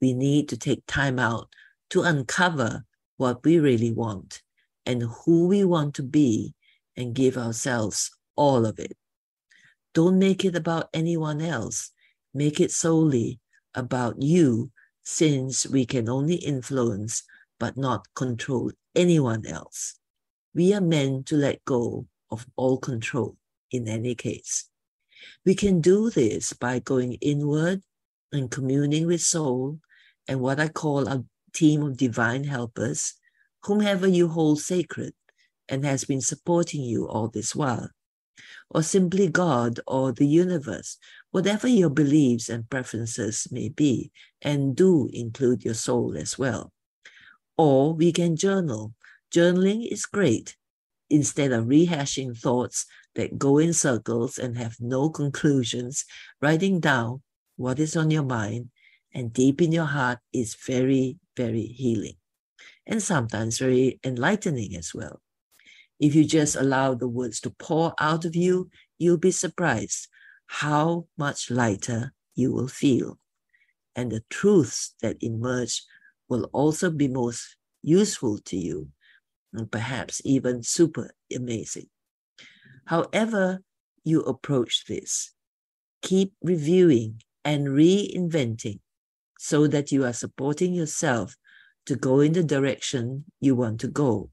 We 0.00 0.12
need 0.12 0.48
to 0.50 0.56
take 0.56 0.84
time 0.86 1.18
out 1.18 1.48
to 1.90 2.02
uncover 2.02 2.84
what 3.16 3.44
we 3.44 3.58
really 3.58 3.92
want 3.92 4.42
and 4.86 5.02
who 5.02 5.48
we 5.48 5.64
want 5.64 5.94
to 5.94 6.02
be 6.02 6.54
and 6.96 7.14
give 7.14 7.36
ourselves 7.36 8.10
all 8.36 8.66
of 8.66 8.78
it. 8.78 8.96
Don't 9.94 10.18
make 10.18 10.44
it 10.44 10.56
about 10.56 10.88
anyone 10.94 11.40
else. 11.40 11.90
Make 12.34 12.60
it 12.60 12.70
solely 12.70 13.40
about 13.74 14.20
you, 14.22 14.70
since 15.02 15.66
we 15.66 15.84
can 15.84 16.08
only 16.08 16.36
influence 16.36 17.24
but 17.58 17.76
not 17.76 18.06
control 18.14 18.70
anyone 18.94 19.46
else. 19.46 19.98
We 20.54 20.72
are 20.74 20.80
meant 20.80 21.26
to 21.26 21.36
let 21.36 21.64
go 21.64 22.06
of 22.30 22.46
all 22.56 22.78
control 22.78 23.36
in 23.70 23.88
any 23.88 24.14
case. 24.14 24.68
We 25.44 25.54
can 25.54 25.80
do 25.80 26.10
this 26.10 26.52
by 26.52 26.78
going 26.78 27.14
inward 27.14 27.82
and 28.32 28.50
communing 28.50 29.06
with 29.06 29.20
soul 29.20 29.78
and 30.28 30.40
what 30.40 30.60
I 30.60 30.68
call 30.68 31.08
a 31.08 31.24
team 31.52 31.82
of 31.82 31.96
divine 31.96 32.44
helpers, 32.44 33.14
whomever 33.64 34.06
you 34.06 34.28
hold 34.28 34.60
sacred 34.60 35.14
and 35.68 35.84
has 35.84 36.04
been 36.04 36.20
supporting 36.20 36.82
you 36.82 37.08
all 37.08 37.28
this 37.28 37.54
while, 37.54 37.90
or 38.70 38.82
simply 38.82 39.28
God 39.28 39.80
or 39.86 40.12
the 40.12 40.26
universe, 40.26 40.98
whatever 41.30 41.68
your 41.68 41.90
beliefs 41.90 42.48
and 42.48 42.68
preferences 42.68 43.46
may 43.50 43.68
be, 43.68 44.10
and 44.40 44.76
do 44.76 45.08
include 45.12 45.64
your 45.64 45.74
soul 45.74 46.16
as 46.16 46.38
well. 46.38 46.72
Or 47.56 47.94
we 47.94 48.12
can 48.12 48.36
journal. 48.36 48.94
Journaling 49.32 49.90
is 49.90 50.06
great. 50.06 50.56
Instead 51.12 51.52
of 51.52 51.66
rehashing 51.66 52.34
thoughts 52.34 52.86
that 53.16 53.36
go 53.36 53.58
in 53.58 53.74
circles 53.74 54.38
and 54.38 54.56
have 54.56 54.76
no 54.80 55.10
conclusions, 55.10 56.06
writing 56.40 56.80
down 56.80 57.20
what 57.56 57.78
is 57.78 57.94
on 57.94 58.10
your 58.10 58.22
mind 58.22 58.70
and 59.12 59.30
deep 59.30 59.60
in 59.60 59.72
your 59.72 59.84
heart 59.84 60.20
is 60.32 60.56
very, 60.66 61.18
very 61.36 61.66
healing 61.66 62.14
and 62.86 63.02
sometimes 63.02 63.58
very 63.58 64.00
enlightening 64.02 64.74
as 64.74 64.94
well. 64.94 65.20
If 66.00 66.14
you 66.14 66.24
just 66.24 66.56
allow 66.56 66.94
the 66.94 67.08
words 67.08 67.40
to 67.40 67.50
pour 67.50 67.92
out 68.00 68.24
of 68.24 68.34
you, 68.34 68.70
you'll 68.96 69.18
be 69.18 69.32
surprised 69.32 70.08
how 70.46 71.08
much 71.18 71.50
lighter 71.50 72.14
you 72.34 72.54
will 72.54 72.68
feel. 72.68 73.18
And 73.94 74.10
the 74.10 74.24
truths 74.30 74.94
that 75.02 75.18
emerge 75.20 75.82
will 76.30 76.44
also 76.54 76.90
be 76.90 77.08
most 77.08 77.56
useful 77.82 78.38
to 78.46 78.56
you 78.56 78.88
perhaps 79.70 80.20
even 80.24 80.62
super 80.62 81.14
amazing. 81.34 81.88
However, 82.86 83.62
you 84.04 84.20
approach 84.22 84.84
this, 84.86 85.32
keep 86.02 86.32
reviewing 86.42 87.22
and 87.44 87.68
reinventing 87.68 88.80
so 89.38 89.66
that 89.66 89.92
you 89.92 90.04
are 90.04 90.12
supporting 90.12 90.74
yourself 90.74 91.36
to 91.86 91.96
go 91.96 92.20
in 92.20 92.32
the 92.32 92.44
direction 92.44 93.24
you 93.40 93.54
want 93.54 93.80
to 93.80 93.88
go. 93.88 94.30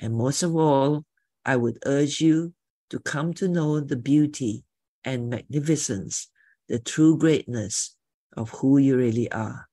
And 0.00 0.14
most 0.14 0.42
of 0.42 0.56
all, 0.56 1.04
I 1.44 1.56
would 1.56 1.78
urge 1.84 2.20
you 2.20 2.54
to 2.90 2.98
come 2.98 3.34
to 3.34 3.48
know 3.48 3.80
the 3.80 3.96
beauty 3.96 4.64
and 5.04 5.28
magnificence, 5.28 6.28
the 6.68 6.78
true 6.78 7.18
greatness 7.18 7.96
of 8.36 8.50
who 8.50 8.78
you 8.78 8.96
really 8.96 9.30
are. 9.30 9.68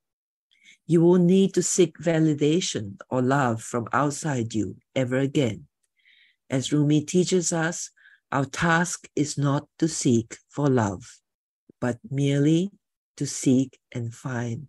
You 0.88 1.02
won't 1.02 1.24
need 1.24 1.54
to 1.54 1.64
seek 1.64 1.98
validation 2.00 2.98
or 3.10 3.22
love 3.22 3.62
from 3.62 3.88
outside 3.94 4.54
you 4.54 4.78
ever 4.96 5.18
again. 5.18 5.68
As 6.50 6.74
Rumi 6.74 7.02
teaches 7.06 7.54
us, 7.54 7.92
our 8.32 8.46
task 8.46 9.08
is 9.16 9.38
not 9.38 9.68
to 9.80 9.88
seek 9.88 10.38
for 10.50 10.70
love, 10.70 11.20
but 11.80 12.00
merely 12.10 12.72
to 13.18 13.26
seek 13.26 13.80
and 13.92 14.14
find 14.14 14.68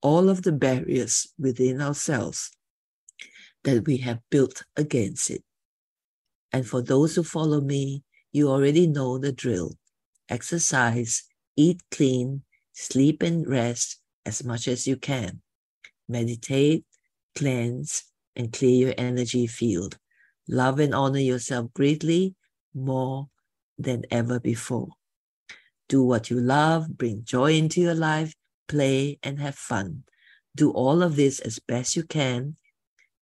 all 0.00 0.28
of 0.28 0.42
the 0.42 0.52
barriers 0.52 1.28
within 1.38 1.80
ourselves 1.80 2.50
that 3.64 3.86
we 3.86 3.98
have 3.98 4.20
built 4.30 4.64
against 4.76 5.30
it. 5.30 5.44
And 6.52 6.66
for 6.66 6.82
those 6.82 7.14
who 7.14 7.22
follow 7.22 7.60
me, 7.60 8.02
you 8.32 8.48
already 8.48 8.86
know 8.86 9.18
the 9.18 9.32
drill 9.32 9.76
exercise, 10.28 11.24
eat 11.56 11.80
clean, 11.90 12.42
sleep 12.72 13.22
and 13.22 13.46
rest 13.46 14.01
as 14.24 14.44
much 14.44 14.68
as 14.68 14.86
you 14.86 14.96
can, 14.96 15.42
meditate, 16.08 16.84
cleanse, 17.34 18.04
and 18.36 18.52
clear 18.52 18.86
your 18.86 18.94
energy 18.98 19.46
field. 19.46 19.98
Love 20.48 20.80
and 20.80 20.94
honor 20.94 21.20
yourself 21.20 21.72
greatly 21.74 22.34
more 22.74 23.28
than 23.78 24.04
ever 24.10 24.40
before. 24.40 24.88
Do 25.88 26.02
what 26.02 26.30
you 26.30 26.40
love, 26.40 26.96
bring 26.96 27.24
joy 27.24 27.54
into 27.54 27.80
your 27.80 27.94
life, 27.94 28.34
play, 28.68 29.18
and 29.22 29.38
have 29.40 29.54
fun. 29.54 30.04
Do 30.54 30.70
all 30.70 31.02
of 31.02 31.16
this 31.16 31.40
as 31.40 31.58
best 31.58 31.96
you 31.96 32.02
can 32.02 32.56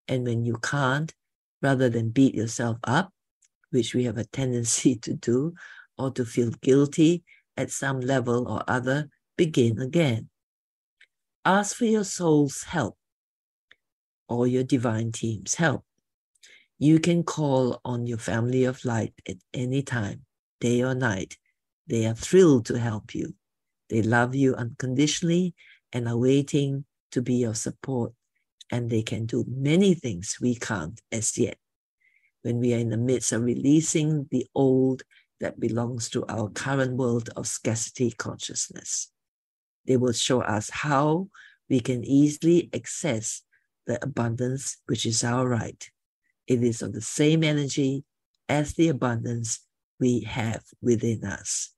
and 0.08 0.24
when 0.24 0.44
you 0.44 0.56
can't, 0.56 1.14
rather 1.62 1.88
than 1.88 2.10
beat 2.10 2.34
yourself 2.34 2.78
up, 2.84 3.12
which 3.70 3.94
we 3.94 4.04
have 4.04 4.18
a 4.18 4.24
tendency 4.24 4.96
to 5.06 5.14
do, 5.14 5.54
or 5.96 6.10
to 6.10 6.24
feel 6.24 6.50
guilty 6.62 7.22
at 7.56 7.70
some 7.70 8.00
level 8.00 8.48
or 8.48 8.62
other, 8.66 9.08
begin 9.36 9.80
again. 9.80 10.28
Ask 11.44 11.76
for 11.76 11.86
your 11.86 12.04
soul's 12.04 12.64
help 12.64 12.98
or 14.28 14.46
your 14.46 14.62
divine 14.62 15.10
team's 15.10 15.54
help. 15.54 15.84
You 16.78 17.00
can 17.00 17.22
call 17.22 17.80
on 17.84 18.06
your 18.06 18.18
family 18.18 18.64
of 18.64 18.84
light 18.84 19.14
at 19.26 19.36
any 19.54 19.82
time, 19.82 20.26
day 20.60 20.82
or 20.82 20.94
night. 20.94 21.38
They 21.86 22.06
are 22.06 22.14
thrilled 22.14 22.66
to 22.66 22.78
help 22.78 23.14
you. 23.14 23.34
They 23.88 24.02
love 24.02 24.34
you 24.34 24.54
unconditionally 24.54 25.54
and 25.92 26.06
are 26.06 26.16
waiting 26.18 26.84
to 27.12 27.22
be 27.22 27.34
your 27.34 27.54
support 27.54 28.12
and 28.70 28.90
they 28.90 29.02
can 29.02 29.24
do 29.24 29.44
many 29.48 29.94
things 29.94 30.36
we 30.40 30.54
can't 30.54 31.00
as 31.10 31.36
yet. 31.38 31.56
When 32.42 32.60
we 32.60 32.74
are 32.74 32.78
in 32.78 32.90
the 32.90 32.96
midst 32.96 33.32
of 33.32 33.42
releasing 33.42 34.28
the 34.30 34.46
old 34.54 35.02
that 35.40 35.58
belongs 35.58 36.10
to 36.10 36.24
our 36.26 36.50
current 36.50 36.96
world 36.96 37.30
of 37.34 37.46
scarcity 37.46 38.10
consciousness, 38.12 39.10
they 39.86 39.96
will 39.96 40.12
show 40.12 40.40
us 40.42 40.70
how 40.70 41.28
we 41.68 41.80
can 41.80 42.04
easily 42.04 42.68
access 42.74 43.42
the 43.86 44.02
abundance 44.02 44.78
which 44.86 45.06
is 45.06 45.24
our 45.24 45.48
right. 45.48 45.90
It 46.46 46.62
is 46.62 46.82
of 46.82 46.92
the 46.92 47.00
same 47.00 47.44
energy 47.44 48.04
as 48.48 48.74
the 48.74 48.88
abundance 48.88 49.60
we 49.98 50.20
have 50.22 50.62
within 50.82 51.24
us. 51.24 51.72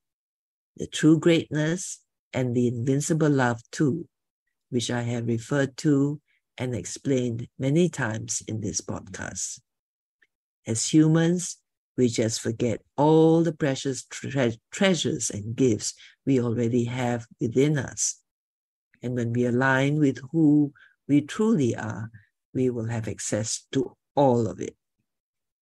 The 0.77 0.87
true 0.87 1.19
greatness 1.19 1.99
and 2.33 2.55
the 2.55 2.67
invincible 2.67 3.29
love, 3.29 3.61
too, 3.71 4.07
which 4.69 4.89
I 4.89 5.01
have 5.01 5.27
referred 5.27 5.77
to 5.77 6.19
and 6.57 6.73
explained 6.73 7.47
many 7.59 7.89
times 7.89 8.41
in 8.47 8.61
this 8.61 8.81
podcast. 8.81 9.59
As 10.65 10.91
humans, 10.91 11.57
we 11.97 12.07
just 12.07 12.41
forget 12.41 12.81
all 12.97 13.43
the 13.43 13.53
precious 13.53 14.05
tre- 14.05 14.59
treasures 14.71 15.29
and 15.29 15.55
gifts 15.55 15.93
we 16.25 16.39
already 16.39 16.85
have 16.85 17.27
within 17.39 17.77
us. 17.77 18.19
And 19.01 19.15
when 19.15 19.33
we 19.33 19.45
align 19.45 19.99
with 19.99 20.19
who 20.31 20.73
we 21.07 21.21
truly 21.21 21.75
are, 21.75 22.09
we 22.53 22.69
will 22.69 22.87
have 22.87 23.07
access 23.07 23.65
to 23.73 23.95
all 24.15 24.47
of 24.47 24.59
it. 24.59 24.75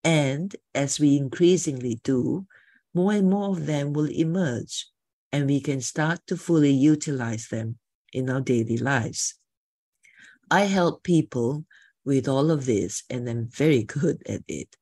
And 0.03 0.55
as 0.73 1.00
we 1.00 1.17
increasingly 1.17 2.00
do, 2.03 2.47
more 2.93 3.13
and 3.13 3.29
more 3.29 3.50
of 3.51 3.65
them 3.65 3.93
will 3.93 4.09
emerge, 4.09 4.88
and 5.31 5.47
we 5.47 5.61
can 5.61 5.81
start 5.81 6.19
to 6.27 6.38
fully 6.38 6.71
utilize 6.71 7.47
them 7.47 7.77
in 8.11 8.29
our 8.29 8.41
daily 8.41 8.77
lives. 8.77 9.35
I 10.50 10.61
help 10.61 11.03
people 11.03 11.65
with 12.03 12.27
all 12.27 12.51
of 12.51 12.65
this, 12.65 13.03
and 13.09 13.29
I'm 13.29 13.47
very 13.47 13.83
good 14.00 14.21
at 14.27 14.41
it. 14.47 14.75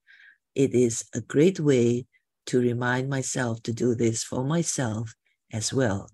It 0.60 0.76
is 0.76 1.06
a 1.14 1.22
great 1.22 1.58
way 1.58 2.06
to 2.48 2.60
remind 2.60 3.08
myself 3.08 3.64
to 3.64 3.72
do 3.72 3.96
this 3.96 4.26
for 4.26 4.44
myself 4.44 5.16
as 5.54 5.72
well. 5.72 6.12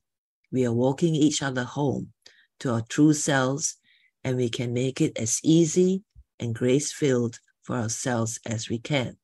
We 0.52 0.68
are 0.68 0.72
walking 0.72 1.16
each 1.16 1.42
other 1.42 1.64
home 1.64 2.14
to 2.60 2.74
our 2.74 2.84
true 2.88 3.14
selves, 3.14 3.78
and 4.24 4.38
we 4.38 4.50
can 4.50 4.72
make 4.72 5.02
it 5.02 5.18
as 5.18 5.40
easy 5.44 6.04
and 6.40 6.54
grace 6.54 6.94
filled 6.94 7.40
for 7.64 7.76
ourselves 7.76 8.40
as 8.46 8.70
we 8.70 8.78
can. 8.78 9.18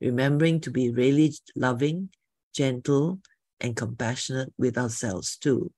Remembering 0.00 0.62
to 0.62 0.70
be 0.70 0.90
really 0.90 1.34
loving, 1.54 2.08
gentle, 2.54 3.20
and 3.60 3.76
compassionate 3.76 4.54
with 4.56 4.78
ourselves 4.78 5.36
too. 5.36 5.70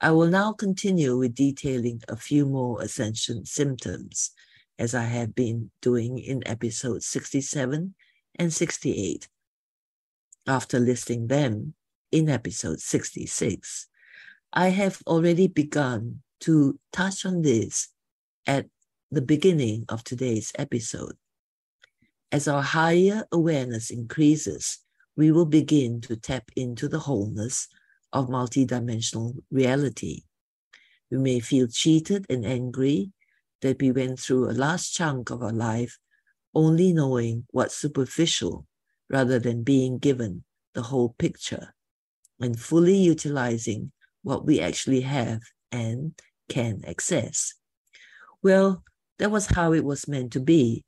I 0.00 0.10
will 0.10 0.26
now 0.26 0.52
continue 0.52 1.16
with 1.16 1.36
detailing 1.36 2.02
a 2.08 2.16
few 2.16 2.44
more 2.44 2.82
ascension 2.82 3.46
symptoms, 3.46 4.32
as 4.78 4.94
I 4.94 5.04
have 5.04 5.34
been 5.34 5.70
doing 5.80 6.18
in 6.18 6.46
episodes 6.46 7.06
67 7.06 7.94
and 8.38 8.52
68. 8.52 9.28
After 10.46 10.78
listing 10.78 11.26
them 11.26 11.74
in 12.12 12.28
episode 12.28 12.80
66, 12.80 13.88
I 14.52 14.68
have 14.68 15.02
already 15.06 15.48
begun 15.48 16.22
to 16.40 16.78
touch 16.92 17.24
on 17.26 17.42
this 17.42 17.88
at 18.46 18.66
the 19.10 19.22
beginning 19.22 19.84
of 19.88 20.04
today's 20.04 20.52
episode. 20.58 21.16
As 22.30 22.48
our 22.48 22.62
higher 22.62 23.24
awareness 23.32 23.90
increases, 23.90 24.78
we 25.16 25.30
will 25.32 25.46
begin 25.46 26.00
to 26.02 26.16
tap 26.16 26.50
into 26.56 26.88
the 26.88 26.98
wholeness 26.98 27.68
of 28.12 28.28
multidimensional 28.28 29.42
reality. 29.50 30.22
We 31.10 31.18
may 31.18 31.40
feel 31.40 31.68
cheated 31.68 32.26
and 32.28 32.44
angry 32.44 33.12
that 33.66 33.82
we 33.82 33.90
went 33.90 34.20
through 34.20 34.48
a 34.48 34.52
last 34.52 34.92
chunk 34.94 35.30
of 35.30 35.42
our 35.42 35.52
life 35.52 35.98
only 36.54 36.92
knowing 36.92 37.44
what's 37.50 37.74
superficial 37.74 38.64
rather 39.10 39.40
than 39.40 39.64
being 39.64 39.98
given 39.98 40.44
the 40.74 40.82
whole 40.82 41.16
picture 41.18 41.74
and 42.38 42.60
fully 42.60 42.96
utilizing 42.96 43.90
what 44.22 44.46
we 44.46 44.60
actually 44.60 45.00
have 45.00 45.40
and 45.72 46.12
can 46.48 46.80
access. 46.86 47.54
Well, 48.40 48.84
that 49.18 49.32
was 49.32 49.46
how 49.46 49.72
it 49.72 49.84
was 49.84 50.06
meant 50.06 50.32
to 50.34 50.40
be, 50.40 50.84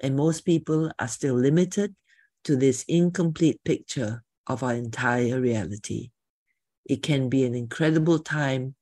and 0.00 0.14
most 0.14 0.42
people 0.42 0.92
are 1.00 1.08
still 1.08 1.34
limited 1.34 1.96
to 2.44 2.54
this 2.54 2.84
incomplete 2.86 3.58
picture 3.64 4.22
of 4.46 4.62
our 4.62 4.74
entire 4.74 5.40
reality. 5.40 6.10
It 6.84 7.02
can 7.02 7.28
be 7.28 7.44
an 7.44 7.56
incredible 7.56 8.20
time 8.20 8.76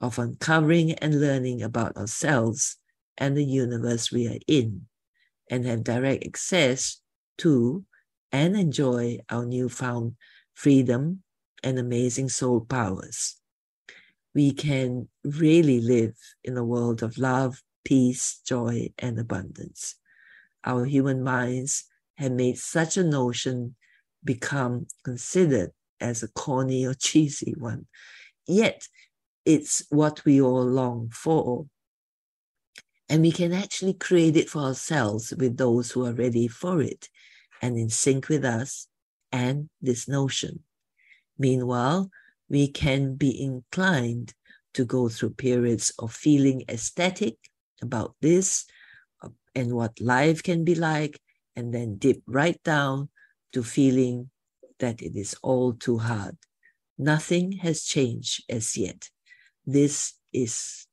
of 0.00 0.20
uncovering 0.20 0.92
and 0.92 1.20
learning 1.20 1.60
about 1.60 1.96
ourselves 1.96 2.78
and 3.18 3.36
the 3.36 3.44
universe 3.44 4.10
we 4.10 4.28
are 4.28 4.40
in, 4.46 4.86
and 5.50 5.64
have 5.66 5.84
direct 5.84 6.26
access 6.26 7.00
to 7.38 7.84
and 8.32 8.56
enjoy 8.56 9.18
our 9.30 9.46
newfound 9.46 10.16
freedom 10.54 11.22
and 11.62 11.78
amazing 11.78 12.28
soul 12.28 12.60
powers. 12.60 13.36
We 14.34 14.52
can 14.52 15.08
really 15.22 15.80
live 15.80 16.14
in 16.42 16.56
a 16.56 16.64
world 16.64 17.02
of 17.02 17.18
love, 17.18 17.62
peace, 17.84 18.40
joy, 18.46 18.92
and 18.98 19.18
abundance. 19.18 19.96
Our 20.64 20.84
human 20.84 21.22
minds 21.22 21.84
have 22.16 22.32
made 22.32 22.58
such 22.58 22.96
a 22.96 23.04
notion 23.04 23.76
become 24.24 24.86
considered 25.04 25.70
as 26.00 26.22
a 26.22 26.28
corny 26.28 26.86
or 26.86 26.94
cheesy 26.94 27.54
one. 27.56 27.86
Yet 28.46 28.88
it's 29.44 29.84
what 29.90 30.24
we 30.24 30.40
all 30.40 30.64
long 30.64 31.10
for. 31.10 31.66
And 33.08 33.22
we 33.22 33.32
can 33.32 33.52
actually 33.52 33.94
create 33.94 34.36
it 34.36 34.48
for 34.48 34.62
ourselves 34.62 35.32
with 35.36 35.56
those 35.56 35.90
who 35.90 36.06
are 36.06 36.14
ready 36.14 36.48
for 36.48 36.80
it 36.80 37.08
and 37.60 37.76
in 37.76 37.90
sync 37.90 38.28
with 38.28 38.44
us 38.44 38.88
and 39.30 39.68
this 39.80 40.08
notion. 40.08 40.60
Meanwhile, 41.38 42.10
we 42.48 42.68
can 42.68 43.16
be 43.16 43.42
inclined 43.42 44.34
to 44.74 44.84
go 44.84 45.08
through 45.08 45.34
periods 45.34 45.92
of 45.98 46.12
feeling 46.12 46.64
ecstatic 46.68 47.36
about 47.82 48.14
this 48.20 48.64
uh, 49.22 49.28
and 49.54 49.72
what 49.74 50.00
life 50.00 50.42
can 50.42 50.64
be 50.64 50.74
like, 50.74 51.20
and 51.56 51.72
then 51.72 51.96
dip 51.96 52.20
right 52.26 52.60
down 52.64 53.08
to 53.52 53.62
feeling 53.62 54.30
that 54.80 55.00
it 55.00 55.16
is 55.16 55.36
all 55.42 55.72
too 55.72 55.98
hard. 55.98 56.36
Nothing 56.98 57.52
has 57.52 57.84
changed 57.84 58.44
as 58.48 58.76
yet. 58.76 59.10
This 59.64 60.14
is 60.32 60.83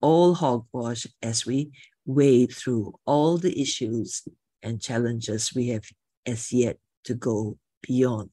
all 0.00 0.34
hogwash 0.34 1.06
as 1.22 1.46
we 1.46 1.70
wade 2.06 2.52
through 2.52 2.94
all 3.04 3.38
the 3.38 3.60
issues 3.60 4.22
and 4.62 4.80
challenges 4.80 5.54
we 5.54 5.68
have 5.68 5.84
as 6.26 6.52
yet 6.52 6.78
to 7.04 7.14
go 7.14 7.58
beyond. 7.82 8.30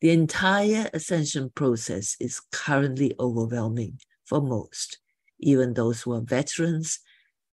The 0.00 0.10
entire 0.10 0.88
ascension 0.94 1.50
process 1.54 2.16
is 2.20 2.40
currently 2.52 3.14
overwhelming 3.18 3.98
for 4.24 4.40
most, 4.40 4.98
even 5.40 5.74
those 5.74 6.02
who 6.02 6.12
are 6.12 6.20
veterans, 6.20 7.00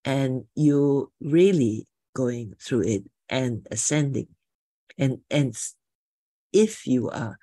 and 0.04 0.44
you're 0.54 1.08
really 1.20 1.88
going 2.14 2.54
through 2.60 2.82
it 2.82 3.02
and 3.28 3.66
ascending. 3.70 4.28
And, 4.96 5.18
and 5.30 5.56
if 6.52 6.86
you 6.86 7.10
are 7.10 7.36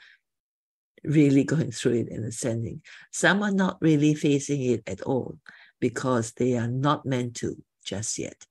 really 1.04 1.44
going 1.44 1.72
through 1.72 1.94
it 1.94 2.10
and 2.10 2.26
ascending, 2.26 2.82
some 3.12 3.44
are 3.44 3.52
not 3.52 3.78
really 3.82 4.16
facing 4.16 4.62
it 4.62 4.84
at 4.88 5.02
all 5.02 5.38
because 5.80 6.32
they 6.34 6.58
are 6.58 6.68
not 6.68 7.06
meant 7.06 7.36
to 7.36 7.62
just 7.86 8.18
yet. 8.18 8.46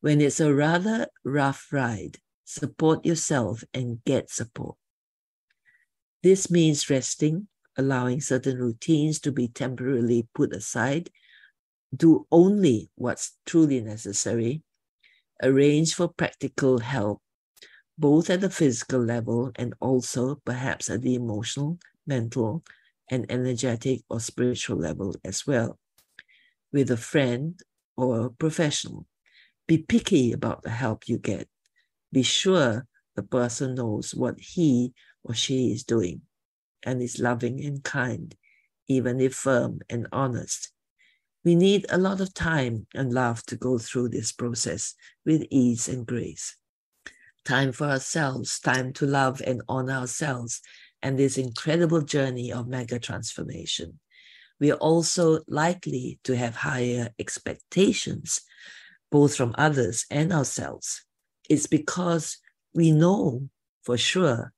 When 0.00 0.20
it's 0.20 0.40
a 0.40 0.54
rather 0.54 1.08
rough 1.24 1.68
ride, 1.72 2.18
support 2.44 3.04
yourself 3.04 3.64
and 3.74 4.02
get 4.04 4.30
support. 4.30 4.76
This 6.22 6.50
means 6.50 6.88
resting, 6.88 7.48
allowing 7.76 8.20
certain 8.20 8.58
routines 8.58 9.20
to 9.20 9.32
be 9.32 9.48
temporarily 9.48 10.26
put 10.34 10.52
aside, 10.52 11.10
do 11.94 12.26
only 12.30 12.90
what's 12.96 13.36
truly 13.46 13.80
necessary, 13.80 14.62
arrange 15.42 15.94
for 15.94 16.08
practical 16.08 16.78
help, 16.78 17.22
both 17.98 18.30
at 18.30 18.40
the 18.40 18.50
physical 18.50 19.02
level 19.02 19.50
and 19.56 19.74
also 19.80 20.36
perhaps 20.44 20.88
at 20.88 21.02
the 21.02 21.16
emotional, 21.16 21.78
mental, 22.06 22.62
and 23.10 23.26
energetic 23.28 24.02
or 24.08 24.20
spiritual 24.20 24.76
level 24.76 25.16
as 25.24 25.46
well, 25.46 25.78
with 26.72 26.90
a 26.92 26.96
friend 26.96 27.60
or 27.96 28.26
a 28.26 28.30
professional. 28.30 29.04
Be 29.66 29.78
picky 29.78 30.32
about 30.32 30.62
the 30.62 30.70
help 30.70 31.08
you 31.08 31.18
get. 31.18 31.48
Be 32.12 32.22
sure 32.22 32.86
the 33.16 33.22
person 33.24 33.74
knows 33.74 34.14
what 34.14 34.38
he 34.38 34.94
or 35.24 35.34
she 35.34 35.72
is 35.72 35.82
doing 35.82 36.22
and 36.84 37.02
is 37.02 37.18
loving 37.18 37.64
and 37.64 37.82
kind, 37.82 38.34
even 38.86 39.20
if 39.20 39.34
firm 39.34 39.80
and 39.90 40.06
honest. 40.12 40.70
We 41.44 41.56
need 41.56 41.86
a 41.88 41.98
lot 41.98 42.20
of 42.20 42.32
time 42.32 42.86
and 42.94 43.12
love 43.12 43.42
to 43.46 43.56
go 43.56 43.78
through 43.78 44.10
this 44.10 44.30
process 44.30 44.94
with 45.26 45.46
ease 45.50 45.88
and 45.88 46.06
grace. 46.06 46.57
Time 47.44 47.72
for 47.72 47.86
ourselves, 47.86 48.60
time 48.60 48.92
to 48.94 49.06
love 49.06 49.40
and 49.46 49.62
honor 49.68 49.94
ourselves 49.94 50.60
and 51.02 51.18
this 51.18 51.38
incredible 51.38 52.02
journey 52.02 52.52
of 52.52 52.68
mega 52.68 52.98
transformation. 52.98 53.98
We 54.60 54.72
are 54.72 54.78
also 54.78 55.40
likely 55.46 56.18
to 56.24 56.36
have 56.36 56.56
higher 56.56 57.10
expectations, 57.18 58.40
both 59.10 59.36
from 59.36 59.54
others 59.56 60.04
and 60.10 60.32
ourselves. 60.32 61.04
It's 61.48 61.66
because 61.66 62.38
we 62.74 62.90
know 62.90 63.48
for 63.82 63.96
sure 63.96 64.52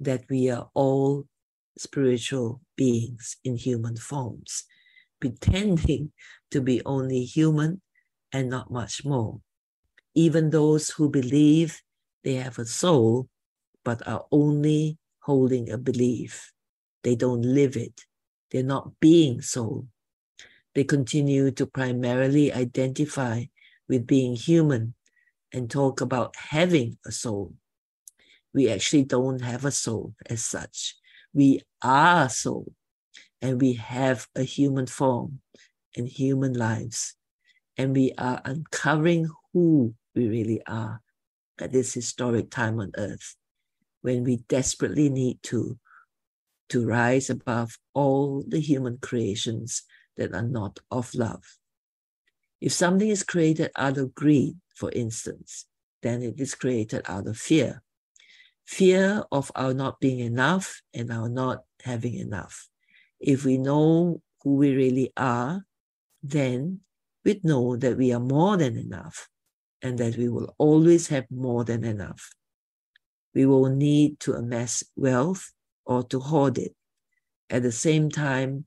that 0.00 0.24
we 0.28 0.50
are 0.50 0.68
all 0.74 1.26
spiritual 1.78 2.60
beings 2.76 3.36
in 3.44 3.56
human 3.56 3.96
forms, 3.96 4.64
pretending 5.20 6.12
to 6.50 6.60
be 6.60 6.82
only 6.84 7.24
human 7.24 7.80
and 8.32 8.48
not 8.48 8.70
much 8.70 9.04
more. 9.04 9.40
Even 10.14 10.50
those 10.50 10.90
who 10.90 11.08
believe 11.08 11.80
they 12.24 12.34
have 12.34 12.58
a 12.58 12.66
soul 12.66 13.28
but 13.84 14.06
are 14.06 14.24
only 14.30 14.98
holding 15.20 15.70
a 15.70 15.78
belief, 15.78 16.52
they 17.02 17.14
don't 17.16 17.42
live 17.42 17.76
it, 17.76 18.02
they're 18.50 18.62
not 18.62 19.00
being 19.00 19.40
soul. 19.40 19.86
They 20.74 20.84
continue 20.84 21.50
to 21.52 21.66
primarily 21.66 22.52
identify 22.52 23.44
with 23.88 24.06
being 24.06 24.36
human 24.36 24.94
and 25.52 25.70
talk 25.70 26.00
about 26.00 26.34
having 26.36 26.98
a 27.06 27.12
soul 27.12 27.54
we 28.54 28.68
actually 28.68 29.04
don't 29.04 29.40
have 29.40 29.64
a 29.64 29.70
soul 29.70 30.14
as 30.28 30.44
such. 30.44 30.96
We 31.32 31.62
are 31.82 32.26
a 32.26 32.30
soul 32.30 32.72
and 33.40 33.60
we 33.60 33.74
have 33.74 34.28
a 34.36 34.42
human 34.42 34.86
form 34.86 35.40
and 35.96 36.06
human 36.06 36.52
lives. 36.52 37.16
And 37.76 37.96
we 37.96 38.12
are 38.18 38.40
uncovering 38.44 39.28
who 39.52 39.94
we 40.14 40.28
really 40.28 40.62
are 40.66 41.00
at 41.60 41.72
this 41.72 41.94
historic 41.94 42.50
time 42.50 42.80
on 42.80 42.92
earth 42.96 43.36
when 44.00 44.24
we 44.24 44.38
desperately 44.48 45.08
need 45.08 45.42
to 45.42 45.78
to 46.68 46.86
rise 46.86 47.28
above 47.28 47.78
all 47.92 48.42
the 48.48 48.60
human 48.60 48.96
creations 48.98 49.82
that 50.16 50.32
are 50.32 50.42
not 50.42 50.80
of 50.90 51.14
love. 51.14 51.58
If 52.62 52.72
something 52.72 53.08
is 53.08 53.22
created 53.22 53.70
out 53.76 53.98
of 53.98 54.14
greed, 54.14 54.56
for 54.74 54.90
instance, 54.92 55.66
then 56.02 56.22
it 56.22 56.40
is 56.40 56.54
created 56.54 57.02
out 57.06 57.26
of 57.26 57.36
fear 57.36 57.82
fear 58.64 59.22
of 59.30 59.50
our 59.54 59.74
not 59.74 60.00
being 60.00 60.20
enough 60.20 60.80
and 60.94 61.10
our 61.12 61.28
not 61.28 61.62
having 61.84 62.14
enough. 62.14 62.68
If 63.20 63.44
we 63.44 63.58
know 63.58 64.22
who 64.42 64.54
we 64.56 64.74
really 64.74 65.12
are, 65.16 65.64
then 66.22 66.80
we 67.24 67.40
know 67.44 67.76
that 67.76 67.96
we 67.96 68.12
are 68.12 68.20
more 68.20 68.56
than 68.56 68.76
enough 68.76 69.28
and 69.82 69.98
that 69.98 70.16
we 70.16 70.28
will 70.28 70.54
always 70.58 71.08
have 71.08 71.26
more 71.30 71.64
than 71.64 71.84
enough. 71.84 72.34
We 73.34 73.46
will 73.46 73.68
need 73.68 74.20
to 74.20 74.34
amass 74.34 74.84
wealth 74.96 75.52
or 75.84 76.02
to 76.04 76.20
hoard 76.20 76.58
it. 76.58 76.74
At 77.50 77.62
the 77.62 77.72
same 77.72 78.10
time, 78.10 78.66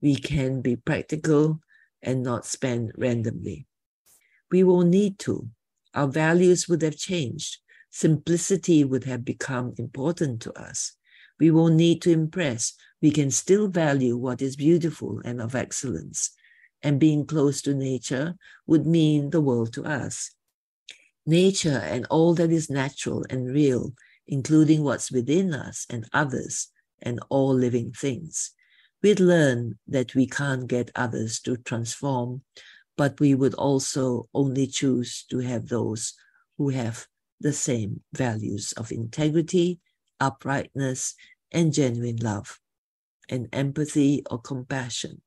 we 0.00 0.16
can 0.16 0.60
be 0.60 0.76
practical 0.76 1.60
and 2.02 2.22
not 2.22 2.46
spend 2.46 2.92
randomly. 2.96 3.66
We 4.50 4.62
will 4.62 4.82
need 4.82 5.18
to. 5.20 5.48
Our 5.94 6.08
values 6.08 6.68
would 6.68 6.82
have 6.82 6.96
changed 6.96 7.58
simplicity 7.96 8.84
would 8.84 9.04
have 9.04 9.24
become 9.24 9.72
important 9.78 10.42
to 10.42 10.52
us. 10.52 10.92
We 11.40 11.50
won't 11.50 11.76
need 11.76 12.02
to 12.02 12.12
impress. 12.12 12.74
We 13.00 13.10
can 13.10 13.30
still 13.30 13.68
value 13.68 14.18
what 14.18 14.42
is 14.42 14.54
beautiful 14.54 15.22
and 15.24 15.40
of 15.40 15.54
excellence. 15.54 16.30
And 16.82 17.00
being 17.00 17.24
close 17.24 17.62
to 17.62 17.74
nature 17.74 18.36
would 18.66 18.86
mean 18.86 19.30
the 19.30 19.40
world 19.40 19.72
to 19.74 19.84
us. 19.84 20.30
Nature 21.26 21.80
and 21.84 22.06
all 22.06 22.34
that 22.34 22.50
is 22.50 22.70
natural 22.70 23.24
and 23.28 23.48
real 23.48 23.92
including 24.26 24.82
what's 24.82 25.10
within 25.10 25.54
us 25.54 25.86
and 25.88 26.08
others 26.12 26.68
and 27.02 27.20
all 27.28 27.54
living 27.54 27.92
things. 27.92 28.52
We'd 29.02 29.20
learn 29.20 29.78
that 29.86 30.14
we 30.14 30.26
can't 30.26 30.66
get 30.66 30.90
others 30.94 31.40
to 31.40 31.56
transform, 31.56 32.42
but 32.96 33.20
we 33.20 33.34
would 33.34 33.54
also 33.54 34.28
only 34.34 34.66
choose 34.66 35.24
to 35.30 35.38
have 35.38 35.68
those 35.68 36.14
who 36.58 36.70
have 36.70 37.06
the 37.40 37.52
same 37.52 38.02
values 38.12 38.72
of 38.72 38.90
integrity, 38.90 39.80
uprightness, 40.18 41.14
and 41.52 41.72
genuine 41.72 42.16
love, 42.16 42.58
and 43.28 43.48
empathy 43.52 44.24
or 44.30 44.40
compassion, 44.40 45.20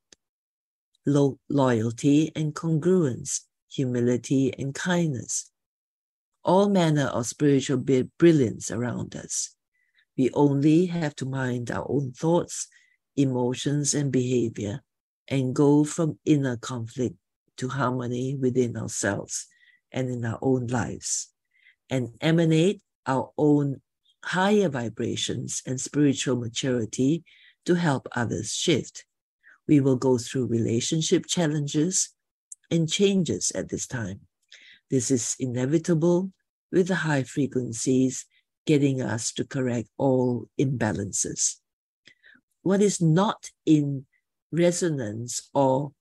lo- 1.06 1.38
loyalty 1.48 2.32
and 2.34 2.54
congruence, 2.54 3.42
humility 3.70 4.52
and 4.58 4.74
kindness, 4.74 5.50
all 6.50 6.68
manner 6.68 7.06
of 7.06 7.28
spiritual 7.28 7.76
brilliance 8.18 8.72
around 8.72 9.14
us. 9.14 9.54
We 10.18 10.30
only 10.34 10.86
have 10.86 11.14
to 11.16 11.24
mind 11.24 11.70
our 11.70 11.86
own 11.88 12.10
thoughts, 12.10 12.66
emotions, 13.16 13.94
and 13.94 14.10
behavior 14.10 14.80
and 15.28 15.54
go 15.54 15.84
from 15.84 16.18
inner 16.24 16.56
conflict 16.56 17.14
to 17.58 17.68
harmony 17.68 18.34
within 18.34 18.76
ourselves 18.76 19.46
and 19.92 20.10
in 20.10 20.24
our 20.24 20.40
own 20.42 20.66
lives 20.66 21.28
and 21.88 22.08
emanate 22.20 22.82
our 23.06 23.30
own 23.38 23.80
higher 24.24 24.68
vibrations 24.68 25.62
and 25.64 25.80
spiritual 25.80 26.34
maturity 26.34 27.22
to 27.64 27.74
help 27.74 28.08
others 28.16 28.52
shift. 28.52 29.04
We 29.68 29.78
will 29.78 29.94
go 29.94 30.18
through 30.18 30.48
relationship 30.48 31.26
challenges 31.26 32.10
and 32.72 32.90
changes 32.90 33.52
at 33.54 33.68
this 33.68 33.86
time. 33.86 34.22
This 34.90 35.12
is 35.12 35.36
inevitable 35.38 36.32
with 36.72 36.88
the 36.88 36.96
high 36.96 37.22
frequencies 37.22 38.26
getting 38.66 39.00
us 39.00 39.32
to 39.32 39.44
correct 39.44 39.88
all 39.96 40.48
imbalances. 40.58 41.56
What 42.62 42.82
is 42.82 43.00
not 43.00 43.50
in 43.66 44.06
resonance 44.52 45.48
or 45.54 45.92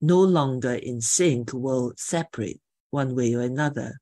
no 0.00 0.20
longer 0.20 0.74
in 0.74 1.00
sync 1.00 1.52
will 1.52 1.92
separate 1.96 2.60
one 2.90 3.14
way 3.14 3.34
or 3.34 3.40
another. 3.40 4.00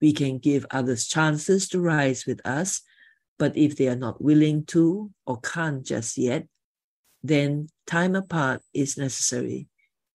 We 0.00 0.12
can 0.12 0.38
give 0.38 0.66
others 0.70 1.06
chances 1.06 1.68
to 1.68 1.80
rise 1.80 2.26
with 2.26 2.40
us, 2.44 2.82
but 3.38 3.56
if 3.56 3.76
they 3.76 3.88
are 3.88 3.96
not 3.96 4.22
willing 4.22 4.64
to 4.66 5.10
or 5.26 5.40
can't 5.40 5.84
just 5.84 6.18
yet, 6.18 6.46
then 7.22 7.68
time 7.86 8.14
apart 8.14 8.62
is 8.72 8.98
necessary, 8.98 9.68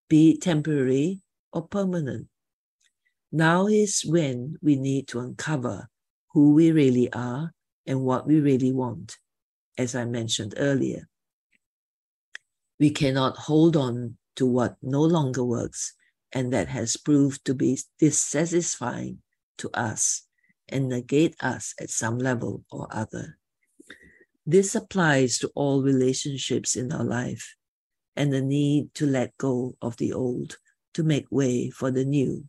be 0.10 0.32
it 0.32 0.42
temporary 0.42 1.22
or 1.54 1.68
permanent. 1.68 2.28
Now 3.32 3.68
is 3.68 4.02
when 4.06 4.58
we 4.62 4.76
need 4.76 5.08
to 5.10 5.20
uncover 5.20 5.90
who 6.34 6.54
we 6.54 6.72
really 6.72 7.12
are 7.14 7.54
and 7.86 8.02
what 8.02 8.26
we 8.26 8.40
really 8.40 8.72
want, 8.72 9.18
as 9.78 9.96
I 9.96 10.06
mentioned 10.06 10.56
earlier. 10.58 11.08
We 12.80 12.90
cannot 12.90 13.38
hold 13.38 13.76
on 13.76 14.18
to 14.38 14.46
what 14.46 14.78
no 14.82 15.02
longer 15.02 15.44
works 15.44 15.94
and 16.32 16.54
that 16.54 16.70
has 16.70 16.98
proved 16.98 17.46
to 17.46 17.54
be 17.54 17.80
dissatisfying 18.00 19.20
to 19.58 19.70
us 19.74 20.24
and 20.68 20.88
negate 20.88 21.36
us 21.42 21.74
at 21.80 21.90
some 21.90 22.18
level 22.18 22.64
or 22.72 22.88
other. 22.92 23.38
This 24.46 24.74
applies 24.76 25.38
to 25.40 25.52
all 25.56 25.84
relationships 25.84 26.76
in 26.76 26.92
our 26.92 27.04
life 27.04 27.56
and 28.16 28.34
the 28.34 28.42
need 28.42 28.94
to 28.96 29.06
let 29.06 29.38
go 29.38 29.76
of 29.82 29.98
the 29.98 30.14
old 30.14 30.58
to 30.94 31.04
make 31.04 31.28
way 31.30 31.70
for 31.70 31.92
the 31.92 32.06
new. 32.06 32.46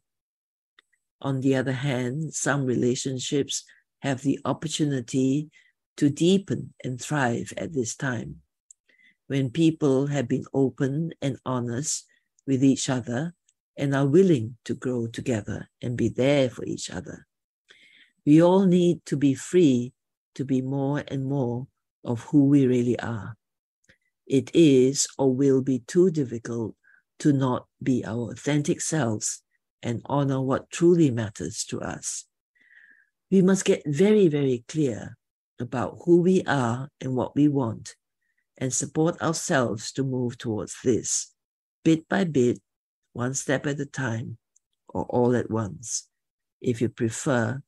On 1.23 1.41
the 1.41 1.55
other 1.55 1.73
hand, 1.73 2.35
some 2.35 2.65
relationships 2.65 3.65
have 4.01 4.23
the 4.23 4.39
opportunity 4.45 5.51
to 5.97 6.09
deepen 6.09 6.73
and 6.83 7.01
thrive 7.01 7.53
at 7.57 7.75
this 7.75 7.95
time. 7.95 8.37
When 9.27 9.51
people 9.51 10.07
have 10.07 10.29
been 10.29 10.45
open 10.55 11.13
and 11.21 11.39
honest 11.45 12.07
with 12.47 12.65
each 12.65 12.89
other 12.89 13.35
and 13.77 13.95
are 13.95 14.07
willing 14.07 14.57
to 14.65 14.75
grow 14.75 15.07
together 15.07 15.69
and 15.83 15.97
be 15.97 16.09
there 16.09 16.51
for 16.51 16.65
each 16.65 16.91
other. 16.91 17.27
We 18.27 18.43
all 18.43 18.67
need 18.67 19.05
to 19.07 19.17
be 19.17 19.35
free 19.35 19.93
to 20.35 20.45
be 20.45 20.61
more 20.63 21.03
and 21.09 21.25
more 21.25 21.67
of 22.05 22.23
who 22.25 22.47
we 22.47 22.67
really 22.67 22.99
are. 22.99 23.37
It 24.27 24.51
is 24.55 25.07
or 25.19 25.35
will 25.35 25.63
be 25.63 25.81
too 25.81 26.11
difficult 26.11 26.75
to 27.21 27.33
not 27.33 27.67
be 27.83 28.05
our 28.05 28.33
authentic 28.33 28.81
selves 28.81 29.43
and 29.83 30.03
honor 30.07 30.41
what 30.41 30.71
truly 30.71 31.11
matters 31.11 31.65
to 31.65 31.81
us. 31.81 32.27
We 33.31 33.43
must 33.43 33.65
get 33.65 33.83
very, 33.87 34.29
very 34.29 34.65
clear 34.69 35.17
about 35.59 36.01
who 36.05 36.21
we 36.21 36.43
are 36.45 36.89
and 37.01 37.15
what 37.15 37.35
we 37.37 37.49
want 37.49 37.97
and 38.59 38.73
support 38.73 39.21
ourselves 39.23 39.91
to 39.93 40.05
move 40.05 40.37
towards 40.37 40.77
this, 40.85 41.33
bit 41.83 42.09
by 42.09 42.25
bit, 42.25 42.61
one 43.13 43.35
step 43.35 43.67
at 43.67 43.81
a 43.81 43.87
time, 43.87 44.37
or 44.89 45.05
all 45.05 45.35
at 45.35 45.51
once, 45.51 46.09
if 46.61 46.81
you 46.81 46.89
prefer. 46.89 47.63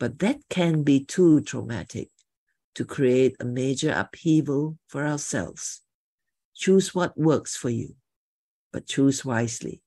But 0.00 0.18
that 0.18 0.40
can 0.50 0.82
be 0.82 1.04
too 1.04 1.40
traumatic 1.40 2.08
to 2.74 2.84
create 2.84 3.36
a 3.38 3.44
major 3.44 3.92
upheaval 3.92 4.76
for 4.88 5.06
ourselves. 5.06 5.82
Choose 6.56 6.94
what 6.94 7.16
works 7.16 7.56
for 7.56 7.70
you, 7.70 7.94
but 8.72 8.86
choose 8.86 9.24
wisely. 9.24 9.83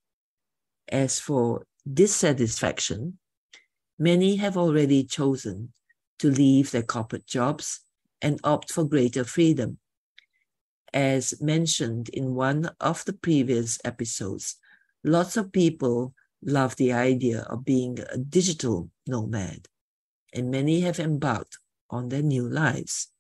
As 0.89 1.19
for 1.19 1.65
dissatisfaction, 1.91 3.19
many 4.00 4.38
have 4.38 4.58
already 4.58 5.04
chosen 5.04 5.73
to 6.19 6.32
leave 6.32 6.71
their 6.71 6.84
corporate 6.84 7.26
jobs 7.26 7.82
and 8.21 8.39
opt 8.43 8.71
for 8.71 8.84
greater 8.84 9.23
freedom. 9.23 9.80
As 10.93 11.41
mentioned 11.41 12.10
in 12.10 12.36
one 12.36 12.71
of 12.80 13.04
the 13.06 13.13
previous 13.13 13.78
episodes, 13.84 14.56
lots 15.04 15.36
of 15.38 15.52
people 15.52 16.13
love 16.41 16.76
the 16.78 16.93
idea 16.93 17.41
of 17.41 17.65
being 17.65 18.00
a 18.10 18.17
digital 18.17 18.89
nomad, 19.06 19.67
and 20.34 20.50
many 20.50 20.82
have 20.82 21.00
embarked 21.00 21.58
on 21.89 22.10
their 22.10 22.21
new 22.21 22.47
lives. 22.47 23.12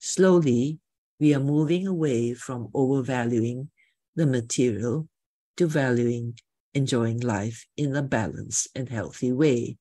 Slowly, 0.00 0.78
we 1.20 1.34
are 1.34 1.40
moving 1.40 1.86
away 1.86 2.34
from 2.34 2.68
overvaluing 2.74 3.70
the 4.16 4.26
material 4.26 5.08
to 5.56 5.66
valuing 5.66 6.34
enjoying 6.74 7.20
life 7.20 7.66
in 7.76 7.94
a 7.96 8.02
balanced 8.02 8.68
and 8.74 8.88
healthy 8.88 9.32
way, 9.32 9.76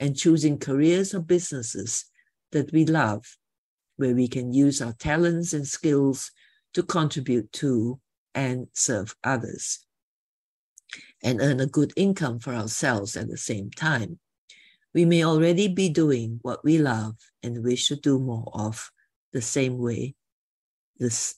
and 0.00 0.16
choosing 0.16 0.58
careers 0.58 1.14
or 1.14 1.20
businesses 1.20 2.06
that 2.52 2.72
we 2.72 2.84
love, 2.84 3.24
where 3.96 4.14
we 4.14 4.28
can 4.28 4.52
use 4.52 4.82
our 4.82 4.92
talents 4.94 5.52
and 5.52 5.66
skills 5.66 6.30
to 6.72 6.82
contribute 6.82 7.52
to 7.52 8.00
and 8.34 8.66
serve 8.72 9.14
others, 9.22 9.86
and 11.22 11.40
earn 11.40 11.60
a 11.60 11.66
good 11.66 11.92
income 11.96 12.40
for 12.40 12.52
ourselves 12.52 13.16
at 13.16 13.28
the 13.28 13.36
same 13.36 13.70
time. 13.70 14.18
We 14.92 15.04
may 15.04 15.24
already 15.24 15.68
be 15.68 15.88
doing 15.88 16.40
what 16.42 16.64
we 16.64 16.78
love 16.78 17.16
and 17.42 17.64
wish 17.64 17.88
to 17.88 17.96
do 17.96 18.18
more 18.18 18.50
of 18.52 18.90
the 19.32 19.42
same 19.42 19.78
way, 19.78 20.14
this, 20.98 21.36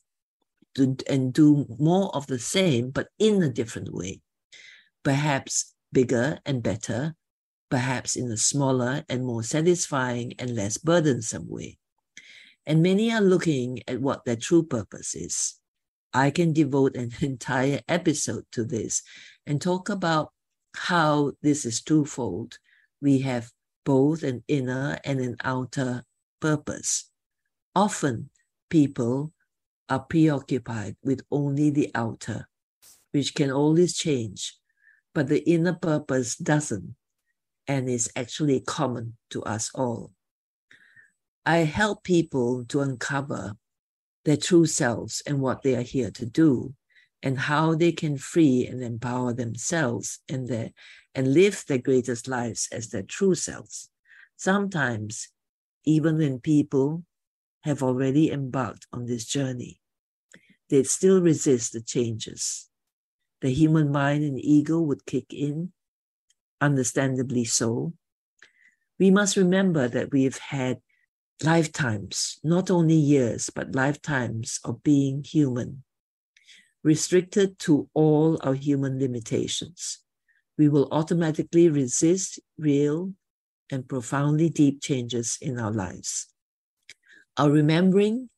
and 0.77 1.33
do 1.33 1.67
more 1.79 2.15
of 2.15 2.27
the 2.27 2.39
same, 2.39 2.91
but 2.91 3.09
in 3.19 3.43
a 3.43 3.49
different 3.51 3.93
way 3.95 4.21
perhaps 5.07 5.73
bigger 5.93 6.41
and 6.45 6.65
better, 6.65 7.15
perhaps 7.71 8.17
in 8.17 8.29
a 8.33 8.37
smaller 8.37 9.05
and 9.09 9.25
more 9.25 9.45
satisfying 9.45 10.33
and 10.37 10.57
less 10.57 10.79
burdensome 10.79 11.49
way. 11.49 11.79
And 12.67 12.83
many 12.83 13.13
are 13.13 13.21
looking 13.21 13.79
at 13.87 14.01
what 14.01 14.25
their 14.25 14.35
true 14.35 14.65
purpose 14.65 15.15
is. 15.15 15.61
I 16.13 16.33
can 16.33 16.53
devote 16.53 16.97
an 16.97 17.13
entire 17.21 17.83
episode 17.87 18.47
to 18.51 18.65
this 18.65 19.05
and 19.47 19.63
talk 19.63 19.89
about 19.89 20.33
how 20.75 21.35
this 21.41 21.65
is 21.65 21.83
twofold. 21.83 22.59
We 23.01 23.21
have 23.21 23.53
both 23.85 24.25
an 24.25 24.43
inner 24.49 24.99
and 25.05 25.21
an 25.21 25.37
outer 25.45 26.03
purpose. 26.41 27.09
Often 27.77 28.31
people 28.71 29.33
are 29.89 30.01
preoccupied 30.01 30.97
with 31.05 31.21
only 31.31 31.71
the 31.71 31.93
outer, 31.95 32.49
which 33.13 33.37
can 33.37 33.53
always 33.53 33.95
change 33.95 34.59
but 35.17 35.29
the 35.29 35.49
inner 35.51 35.73
purpose 35.73 36.37
doesn't 36.37 36.95
and 37.67 37.89
is 37.89 38.13
actually 38.15 38.61
common 38.61 39.17
to 39.31 39.43
us 39.45 39.71
all. 39.75 40.13
I 41.47 41.61
help 41.61 42.05
people 42.05 42.67
to 42.67 42.83
uncover 42.83 43.57
their 44.27 44.37
true 44.37 44.67
selves 44.67 45.23
and 45.27 45.41
what 45.41 45.63
they 45.63 45.75
are 45.75 45.89
here 45.95 46.11
to 46.11 46.27
do 46.27 46.75
and 47.23 47.39
how 47.39 47.75
they 47.75 47.93
can 47.93 48.19
free 48.19 48.67
and 48.67 48.83
empower 48.83 49.33
themselves 49.33 50.19
and 50.29 50.49
their 50.49 50.73
and 51.15 51.33
live 51.33 51.65
their 51.67 51.79
greatest 51.79 52.29
lives 52.29 52.69
as 52.71 52.91
their 52.91 53.03
true 53.03 53.35
selves. 53.35 53.89
Sometimes, 54.37 55.29
even 55.87 56.19
when 56.19 56.41
people 56.41 57.05
have 57.65 57.83
already 57.83 58.31
embarked 58.31 58.87
on 58.93 59.07
this 59.07 59.25
journey, 59.25 59.81
they 60.69 60.83
still 60.83 61.23
resist 61.23 61.73
the 61.73 61.81
changes 61.81 62.66
the 63.47 63.55
human 63.55 63.93
mind 63.93 64.25
and 64.25 64.41
ego 64.45 64.81
would 64.81 65.07
kick 65.07 65.33
in, 65.33 65.73
understandably 66.61 67.45
so. 67.45 67.93
We 68.99 69.13
must 69.13 69.37
remember 69.37 69.87
that 69.87 70.11
we 70.11 70.25
have 70.25 70.39
had 70.39 70.81
lifetimes, 71.45 72.41
not 72.43 72.73
only 72.73 72.97
years, 72.97 73.49
but 73.55 73.77
lifetimes 73.77 74.59
of 74.65 74.83
being 74.83 75.23
human, 75.23 75.85
restricted 76.83 77.61
to 77.61 77.89
all 77.95 78.41
our 78.43 78.55
human 78.55 78.99
limitations. 78.99 80.01
We 80.59 80.69
will 80.69 80.89
automatically 80.91 81.69
resist 81.69 82.41
real 82.59 83.13
and 83.71 83.89
profoundly 83.89 84.49
deep 84.51 84.83
changes 84.83 85.39
in 85.41 85.61
our 85.61 85.71
lives. 85.71 86.27
Our 87.37 87.51
remembering 87.51 88.29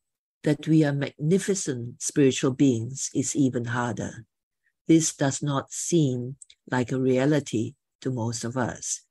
that 0.44 0.68
we 0.68 0.84
are 0.84 0.92
magnificent 0.92 2.02
spiritual 2.02 2.50
beings 2.50 3.08
is 3.14 3.34
even 3.34 3.64
harder. 3.66 4.26
This 4.88 5.14
does 5.14 5.42
not 5.42 5.70
seem 5.70 6.36
like 6.70 6.90
a 6.90 7.00
reality 7.00 7.74
to 8.00 8.10
most 8.10 8.42
of 8.42 8.56
us. 8.56 9.02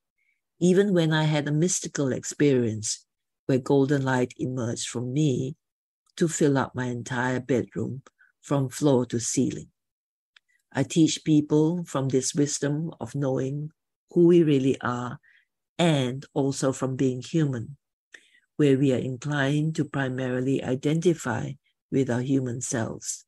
Even 0.60 0.92
when 0.92 1.14
I 1.14 1.26
had 1.26 1.48
a 1.48 1.52
mystical 1.52 2.12
experience 2.12 3.06
where 3.46 3.60
golden 3.60 4.04
light 4.04 4.34
emerged 4.38 4.88
from 4.88 5.14
me 5.14 5.56
to 6.16 6.28
fill 6.28 6.58
up 6.58 6.74
my 6.74 6.86
entire 6.86 7.40
bedroom 7.40 8.02
from 8.42 8.70
floor 8.70 9.06
to 9.06 9.20
ceiling. 9.20 9.70
I 10.74 10.82
teach 10.82 11.24
people 11.24 11.86
from 11.86 12.10
this 12.10 12.34
wisdom 12.34 12.92
of 13.00 13.14
knowing 13.14 13.70
who 14.12 14.26
we 14.26 14.42
really 14.42 14.82
are 14.82 15.20
and 15.78 16.26
also 16.34 16.72
from 16.72 16.96
being 16.96 17.22
human, 17.22 17.78
where 18.56 18.80
we 18.80 18.94
are 18.94 18.98
inclined 18.98 19.76
to 19.76 19.86
primarily 19.86 20.64
identify 20.64 21.52
with 21.92 22.10
our 22.10 22.22
human 22.22 22.62
selves. 22.62 23.27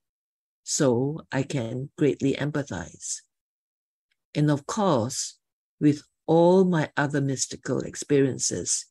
So 0.72 1.22
I 1.32 1.42
can 1.42 1.90
greatly 1.98 2.36
empathize. 2.36 3.22
And 4.36 4.52
of 4.52 4.68
course, 4.68 5.40
with 5.82 6.04
all 6.28 6.64
my 6.64 6.92
other 6.96 7.22
mystical 7.22 7.80
experiences, 7.80 8.86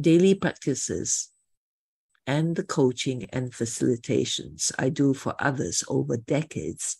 daily 0.00 0.34
practices, 0.34 1.28
and 2.26 2.56
the 2.56 2.64
coaching 2.64 3.26
and 3.34 3.52
facilitations 3.52 4.72
I 4.78 4.88
do 4.88 5.12
for 5.12 5.34
others 5.38 5.84
over 5.88 6.16
decades, 6.16 6.96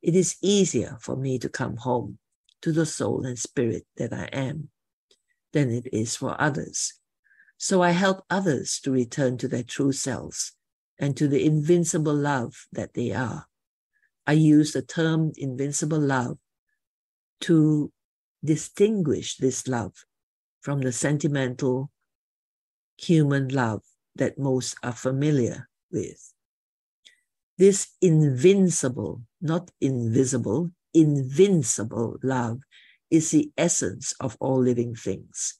it 0.00 0.16
is 0.16 0.38
easier 0.40 0.96
for 1.02 1.14
me 1.14 1.38
to 1.38 1.50
come 1.50 1.76
home 1.76 2.18
to 2.62 2.72
the 2.72 2.86
soul 2.86 3.26
and 3.26 3.38
spirit 3.38 3.84
that 3.98 4.14
I 4.14 4.30
am 4.32 4.70
than 5.52 5.70
it 5.70 5.88
is 5.92 6.16
for 6.16 6.40
others. 6.40 6.94
So 7.58 7.82
I 7.82 7.90
help 7.90 8.24
others 8.30 8.80
to 8.84 8.90
return 8.90 9.36
to 9.36 9.46
their 9.46 9.62
true 9.62 9.92
selves 9.92 10.52
and 10.98 11.14
to 11.18 11.28
the 11.28 11.44
invincible 11.44 12.14
love 12.14 12.66
that 12.72 12.94
they 12.94 13.12
are. 13.12 13.44
I 14.28 14.32
use 14.32 14.72
the 14.72 14.82
term 14.82 15.32
invincible 15.38 15.98
love 15.98 16.36
to 17.40 17.90
distinguish 18.44 19.38
this 19.38 19.66
love 19.66 20.04
from 20.60 20.82
the 20.82 20.92
sentimental 20.92 21.90
human 22.98 23.48
love 23.48 23.80
that 24.16 24.38
most 24.38 24.76
are 24.82 24.92
familiar 24.92 25.70
with. 25.90 26.34
This 27.56 27.96
invincible, 28.02 29.22
not 29.40 29.70
invisible, 29.80 30.72
invincible 30.92 32.18
love 32.22 32.60
is 33.10 33.30
the 33.30 33.50
essence 33.56 34.12
of 34.20 34.36
all 34.40 34.60
living 34.60 34.94
things. 34.94 35.54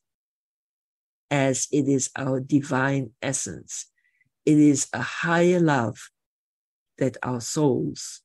As 1.30 1.68
it 1.72 1.88
is 1.88 2.10
our 2.16 2.38
divine 2.38 3.12
essence, 3.22 3.86
it 4.44 4.58
is 4.58 4.88
a 4.92 5.00
higher 5.00 5.58
love 5.58 6.10
that 6.98 7.16
our 7.22 7.40
souls 7.40 8.20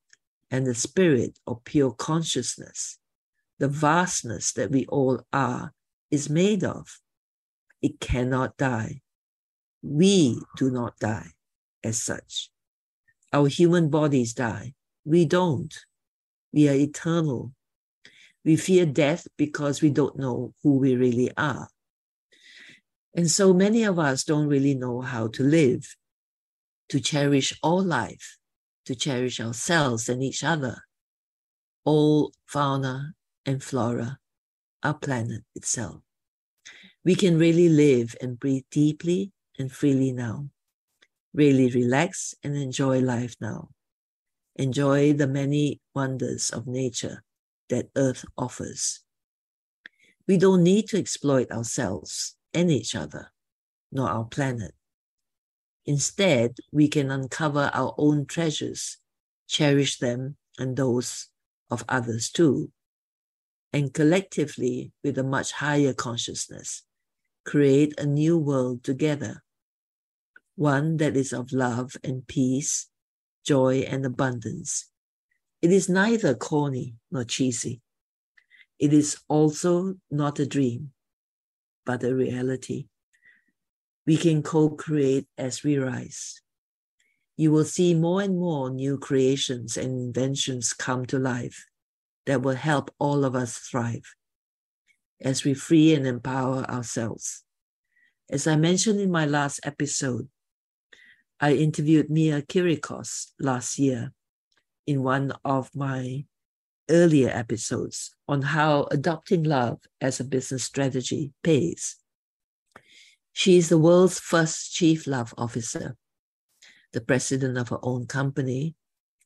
and 0.54 0.68
the 0.68 0.76
spirit 0.76 1.40
of 1.48 1.64
pure 1.64 1.92
consciousness, 1.92 3.00
the 3.58 3.68
vastness 3.68 4.54
that 4.54 4.70
we 4.70 4.86
all 4.86 5.20
are, 5.34 5.74
is 6.12 6.30
made 6.30 6.64
of. 6.64 7.02
It 7.82 8.00
cannot 8.00 8.56
die. 8.56 9.02
We 9.82 10.40
do 10.56 10.70
not 10.70 11.00
die 11.00 11.32
as 11.84 12.00
such. 12.00 12.52
Our 13.34 13.48
human 13.48 13.90
bodies 13.90 14.36
die. 14.36 14.76
We 15.04 15.26
don't. 15.26 15.74
We 16.54 16.70
are 16.70 16.76
eternal. 16.76 17.52
We 18.46 18.56
fear 18.56 18.86
death 18.86 19.28
because 19.38 19.82
we 19.82 19.90
don't 19.90 20.20
know 20.20 20.54
who 20.62 20.78
we 20.78 20.96
really 20.96 21.32
are. 21.36 21.68
And 23.16 23.30
so 23.30 23.56
many 23.56 23.86
of 23.86 23.98
us 23.98 24.24
don't 24.24 24.48
really 24.48 24.76
know 24.76 25.02
how 25.02 25.30
to 25.30 25.42
live, 25.44 25.96
to 26.90 27.00
cherish 27.00 27.58
all 27.64 27.84
life, 27.84 28.38
to 28.86 28.96
cherish 28.96 29.40
ourselves 29.40 30.10
and 30.10 30.22
each 30.24 30.44
other, 30.44 30.84
all 31.86 32.32
fauna 32.46 33.14
and 33.46 33.64
flora, 33.64 34.20
our 34.84 34.94
planet 34.94 35.44
itself. 35.56 36.02
We 37.06 37.16
can 37.16 37.38
really 37.38 37.70
live 37.70 38.16
and 38.22 38.40
breathe 38.40 38.66
deeply 38.72 39.32
and 39.60 39.72
freely 39.72 40.12
now. 40.12 40.50
Really 41.34 41.70
relax 41.70 42.36
and 42.44 42.56
enjoy 42.56 43.00
life 43.00 43.36
now. 43.42 43.70
Enjoy 44.56 45.14
the 45.14 45.28
many 45.28 45.82
wonders 45.96 46.50
of 46.52 46.68
nature 46.68 47.24
that 47.70 47.90
Earth 47.96 48.24
offers. 48.38 49.02
We 50.28 50.38
don't 50.38 50.64
need 50.64 50.88
to 50.90 50.98
exploit 50.98 51.52
ourselves 51.52 52.36
and 52.54 52.72
each 52.72 52.96
other, 52.96 53.32
nor 53.92 54.10
our 54.10 54.26
planet. 54.26 54.74
Instead, 55.86 56.58
we 56.72 56.88
can 56.88 57.12
uncover 57.12 57.70
our 57.74 57.94
own 57.98 58.26
treasures, 58.26 58.98
cherish 59.48 60.00
them 60.00 60.38
and 60.58 60.78
those 60.78 61.28
of 61.70 61.84
others 61.90 62.30
too, 62.30 62.72
and 63.74 63.94
collectively, 63.94 64.92
with 65.04 65.18
a 65.18 65.24
much 65.24 65.52
higher 65.52 65.94
consciousness, 65.94 66.84
create 67.44 68.00
a 68.00 68.06
new 68.06 68.38
world 68.38 68.84
together, 68.84 69.44
one 70.56 70.98
that 70.98 71.18
is 71.18 71.34
of 71.34 71.52
love 71.52 71.98
and 72.04 72.28
peace, 72.28 72.88
joy 73.44 73.80
and 73.80 74.06
abundance. 74.06 74.90
It 75.62 75.72
is 75.72 75.90
neither 75.90 76.36
corny 76.36 76.96
nor 77.12 77.24
cheesy. 77.24 77.82
It 78.80 78.94
is 78.94 79.18
also 79.28 79.96
not 80.12 80.40
a 80.40 80.46
dream, 80.46 80.92
but 81.86 82.04
a 82.04 82.14
reality. 82.14 82.88
We 84.06 84.18
can 84.18 84.44
co 84.44 84.70
create 84.70 85.28
as 85.38 85.64
we 85.64 85.78
rise. 85.78 86.42
You 87.38 87.52
will 87.52 87.66
see 87.66 87.94
more 87.94 88.22
and 88.22 88.38
more 88.38 88.70
new 88.70 88.98
creations 88.98 89.78
and 89.78 90.00
inventions 90.00 90.74
come 90.74 91.06
to 91.08 91.18
life 91.18 91.66
that 92.26 92.42
will 92.42 92.56
help 92.56 92.94
all 93.00 93.26
of 93.26 93.36
us 93.36 93.58
thrive 93.58 94.16
as 95.22 95.44
we 95.44 95.54
free 95.54 95.94
and 95.94 96.06
empower 96.06 96.64
ourselves. 96.70 97.44
As 98.30 98.48
I 98.48 98.56
mentioned 98.56 99.00
in 99.00 99.12
my 99.12 99.26
last 99.26 99.60
episode, 99.64 100.28
I 101.40 101.54
interviewed 101.54 102.10
Mia 102.10 102.42
Kyricos 102.42 103.32
last 103.40 103.80
year 103.80 104.14
in 104.86 105.04
one 105.04 105.34
of 105.44 105.70
my 105.76 106.26
earlier 106.90 107.30
episodes 107.30 108.16
on 108.28 108.42
how 108.42 108.88
adopting 108.92 109.44
love 109.44 109.80
as 110.02 110.20
a 110.20 110.24
business 110.24 110.64
strategy 110.64 111.32
pays. 111.44 111.98
She 113.34 113.58
is 113.58 113.70
the 113.70 113.80
world's 113.80 114.20
first 114.20 114.74
chief 114.74 115.08
love 115.08 115.34
officer, 115.38 115.98
the 116.94 117.02
president 117.02 117.58
of 117.58 117.70
her 117.70 117.80
own 117.82 118.06
company, 118.06 118.76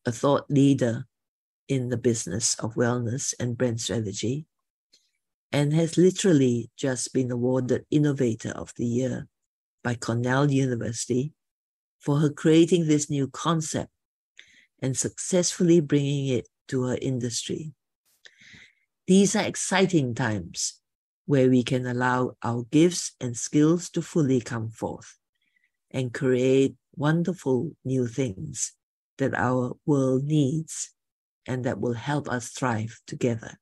a 0.06 0.13
thought 0.13 0.50
leader 0.50 1.06
in 1.67 1.89
the 1.89 1.98
business 1.98 2.56
of 2.56 2.76
wellness 2.76 3.34
and 3.38 3.58
brand 3.58 3.82
strategy, 3.82 4.46
and 5.52 5.74
has 5.74 5.98
literally 5.98 6.72
just 6.78 7.13
been 7.13 7.30
awarded 7.30 7.86
Innovator 7.91 8.52
of 8.52 8.74
the 8.78 8.86
Year 8.86 9.28
by 9.84 9.96
Cornell 9.96 10.50
University 10.50 11.34
for 12.00 12.20
her 12.20 12.30
creating 12.30 12.88
this 12.88 13.10
new 13.10 13.28
concept 13.28 13.91
and 14.82 14.96
successfully 14.96 15.82
bringing 15.82 16.28
it 16.28 16.48
to 16.70 16.84
her 16.84 16.98
industry. 17.02 17.74
These 19.06 19.36
are 19.36 19.43
exciting 19.43 20.15
times 20.15 20.82
where 21.28 21.50
we 21.50 21.62
can 21.62 21.86
allow 21.86 22.32
our 22.42 22.63
gifts 22.72 23.12
and 23.20 23.36
skills 23.38 23.90
to 23.90 24.02
fully 24.02 24.40
come 24.40 24.70
forth 24.70 25.18
and 25.92 26.13
create 26.13 26.76
wonderful 26.96 27.72
new 27.84 28.08
things 28.08 28.72
that 29.18 29.34
our 29.36 29.76
world 29.86 30.24
needs 30.24 30.94
and 31.46 31.66
that 31.66 31.80
will 31.80 31.94
help 31.94 32.30
us 32.30 32.50
thrive 32.50 33.00
together. 33.06 33.60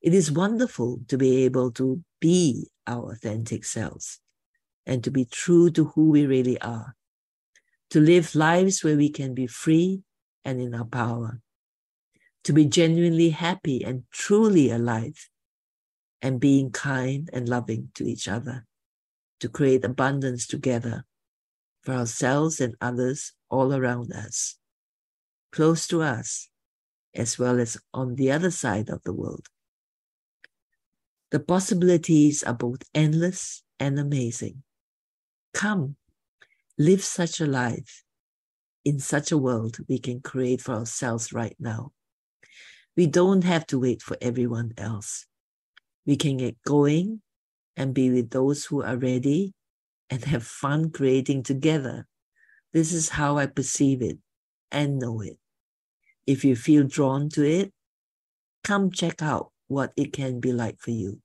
It 0.00 0.14
is 0.14 0.32
wonderful 0.32 1.00
to 1.08 1.18
be 1.18 1.44
able 1.44 1.72
to 1.72 2.02
be 2.20 2.70
our 2.86 3.12
authentic 3.12 3.64
selves 3.64 4.20
and 4.86 5.04
to 5.04 5.10
be 5.10 5.26
true 5.26 5.70
to 5.72 5.84
who 5.84 6.10
we 6.10 6.24
really 6.26 6.60
are, 6.60 6.96
to 7.90 8.00
live 8.00 8.34
lives 8.34 8.82
where 8.82 8.96
we 8.96 9.10
can 9.10 9.34
be 9.34 9.46
free 9.46 10.02
and 10.44 10.60
in 10.60 10.74
our 10.74 10.84
power, 10.84 11.40
to 12.44 12.52
be 12.52 12.64
genuinely 12.64 13.30
happy 13.30 13.84
and 13.84 14.04
truly 14.10 14.70
alive, 14.70 15.28
and 16.22 16.40
being 16.40 16.70
kind 16.70 17.30
and 17.32 17.48
loving 17.48 17.90
to 17.94 18.04
each 18.04 18.28
other, 18.28 18.66
to 19.40 19.48
create 19.48 19.84
abundance 19.84 20.46
together 20.46 21.04
for 21.82 21.92
ourselves 21.92 22.60
and 22.60 22.74
others 22.80 23.32
all 23.48 23.74
around 23.74 24.12
us, 24.12 24.58
close 25.52 25.86
to 25.86 26.02
us, 26.02 26.48
as 27.14 27.38
well 27.38 27.60
as 27.60 27.78
on 27.94 28.16
the 28.16 28.30
other 28.30 28.50
side 28.50 28.88
of 28.88 29.02
the 29.04 29.12
world. 29.12 29.46
The 31.30 31.40
possibilities 31.40 32.42
are 32.42 32.54
both 32.54 32.82
endless 32.94 33.62
and 33.78 33.98
amazing. 33.98 34.62
Come, 35.52 35.96
live 36.78 37.02
such 37.02 37.40
a 37.40 37.46
life 37.46 38.04
in 38.84 39.00
such 39.00 39.32
a 39.32 39.38
world 39.38 39.78
we 39.88 39.98
can 39.98 40.20
create 40.20 40.60
for 40.60 40.74
ourselves 40.74 41.32
right 41.32 41.56
now. 41.58 41.92
We 42.96 43.06
don't 43.06 43.42
have 43.42 43.66
to 43.68 43.80
wait 43.80 44.00
for 44.00 44.16
everyone 44.20 44.72
else. 44.78 45.26
We 46.06 46.16
can 46.16 46.36
get 46.36 46.62
going 46.62 47.20
and 47.76 47.92
be 47.92 48.10
with 48.10 48.30
those 48.30 48.64
who 48.64 48.82
are 48.82 48.96
ready 48.96 49.52
and 50.08 50.24
have 50.24 50.44
fun 50.44 50.90
creating 50.90 51.42
together. 51.42 52.06
This 52.72 52.92
is 52.92 53.10
how 53.10 53.38
I 53.38 53.46
perceive 53.46 54.02
it 54.02 54.18
and 54.70 54.98
know 54.98 55.20
it. 55.20 55.38
If 56.26 56.44
you 56.44 56.56
feel 56.56 56.84
drawn 56.84 57.28
to 57.30 57.44
it, 57.44 57.72
come 58.64 58.90
check 58.90 59.22
out 59.22 59.52
what 59.68 59.92
it 59.96 60.12
can 60.12 60.40
be 60.40 60.52
like 60.52 60.80
for 60.80 60.90
you. 60.90 61.20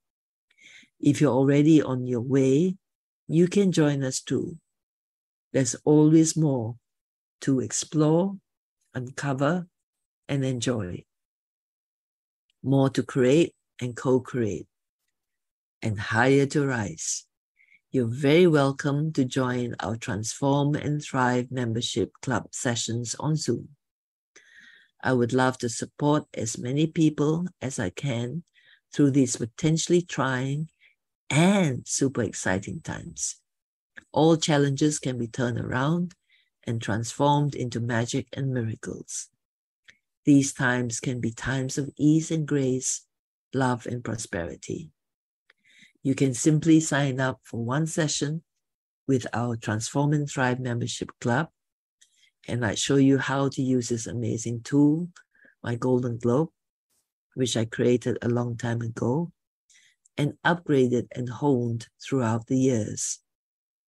If 0.99 1.21
you're 1.21 1.33
already 1.33 1.81
on 1.81 2.05
your 2.05 2.21
way, 2.21 2.77
you 3.27 3.47
can 3.47 3.71
join 3.71 4.03
us 4.03 4.21
too. 4.21 4.57
There's 5.53 5.75
always 5.83 6.37
more 6.37 6.75
to 7.41 7.59
explore, 7.59 8.37
uncover, 8.93 9.67
and 10.27 10.45
enjoy. 10.45 11.03
More 12.63 12.89
to 12.91 13.03
create 13.03 13.53
and 13.81 13.95
co 13.95 14.19
create, 14.19 14.67
and 15.81 15.99
higher 15.99 16.45
to 16.47 16.65
rise. 16.65 17.25
You're 17.91 18.07
very 18.07 18.47
welcome 18.47 19.11
to 19.13 19.25
join 19.25 19.75
our 19.79 19.97
Transform 19.97 20.75
and 20.75 21.03
Thrive 21.03 21.51
membership 21.51 22.13
club 22.21 22.47
sessions 22.51 23.15
on 23.19 23.35
Zoom. 23.35 23.69
I 25.03 25.13
would 25.13 25.33
love 25.33 25.57
to 25.57 25.69
support 25.69 26.25
as 26.33 26.57
many 26.57 26.87
people 26.87 27.47
as 27.61 27.79
I 27.79 27.89
can 27.89 28.43
through 28.93 29.11
these 29.11 29.35
potentially 29.35 30.01
trying 30.01 30.69
and 31.29 31.87
super 31.87 32.23
exciting 32.23 32.81
times. 32.81 33.37
All 34.11 34.37
challenges 34.37 34.99
can 34.99 35.17
be 35.17 35.27
turned 35.27 35.59
around 35.59 36.13
and 36.65 36.81
transformed 36.81 37.55
into 37.55 37.79
magic 37.79 38.27
and 38.33 38.53
miracles. 38.53 39.29
These 40.25 40.53
times 40.53 40.99
can 40.99 41.19
be 41.19 41.31
times 41.31 41.77
of 41.77 41.89
ease 41.97 42.29
and 42.29 42.47
grace, 42.47 43.05
love 43.53 43.87
and 43.87 44.03
prosperity. 44.03 44.91
You 46.03 46.15
can 46.15 46.33
simply 46.33 46.79
sign 46.79 47.19
up 47.19 47.39
for 47.43 47.63
one 47.63 47.87
session 47.87 48.43
with 49.07 49.27
our 49.33 49.55
Transform 49.55 50.13
and 50.13 50.29
Thrive 50.29 50.59
membership 50.59 51.11
club 51.19 51.49
and 52.47 52.65
I 52.65 52.75
show 52.75 52.95
you 52.95 53.17
how 53.17 53.49
to 53.49 53.61
use 53.61 53.89
this 53.89 54.07
amazing 54.07 54.61
tool, 54.61 55.09
my 55.63 55.75
Golden 55.75 56.17
Globe, 56.17 56.49
which 57.35 57.55
I 57.55 57.65
created 57.65 58.17
a 58.21 58.29
long 58.29 58.57
time 58.57 58.81
ago 58.81 59.31
and 60.17 60.33
upgraded 60.45 61.07
and 61.15 61.29
honed 61.29 61.87
throughout 62.03 62.47
the 62.47 62.57
years. 62.57 63.19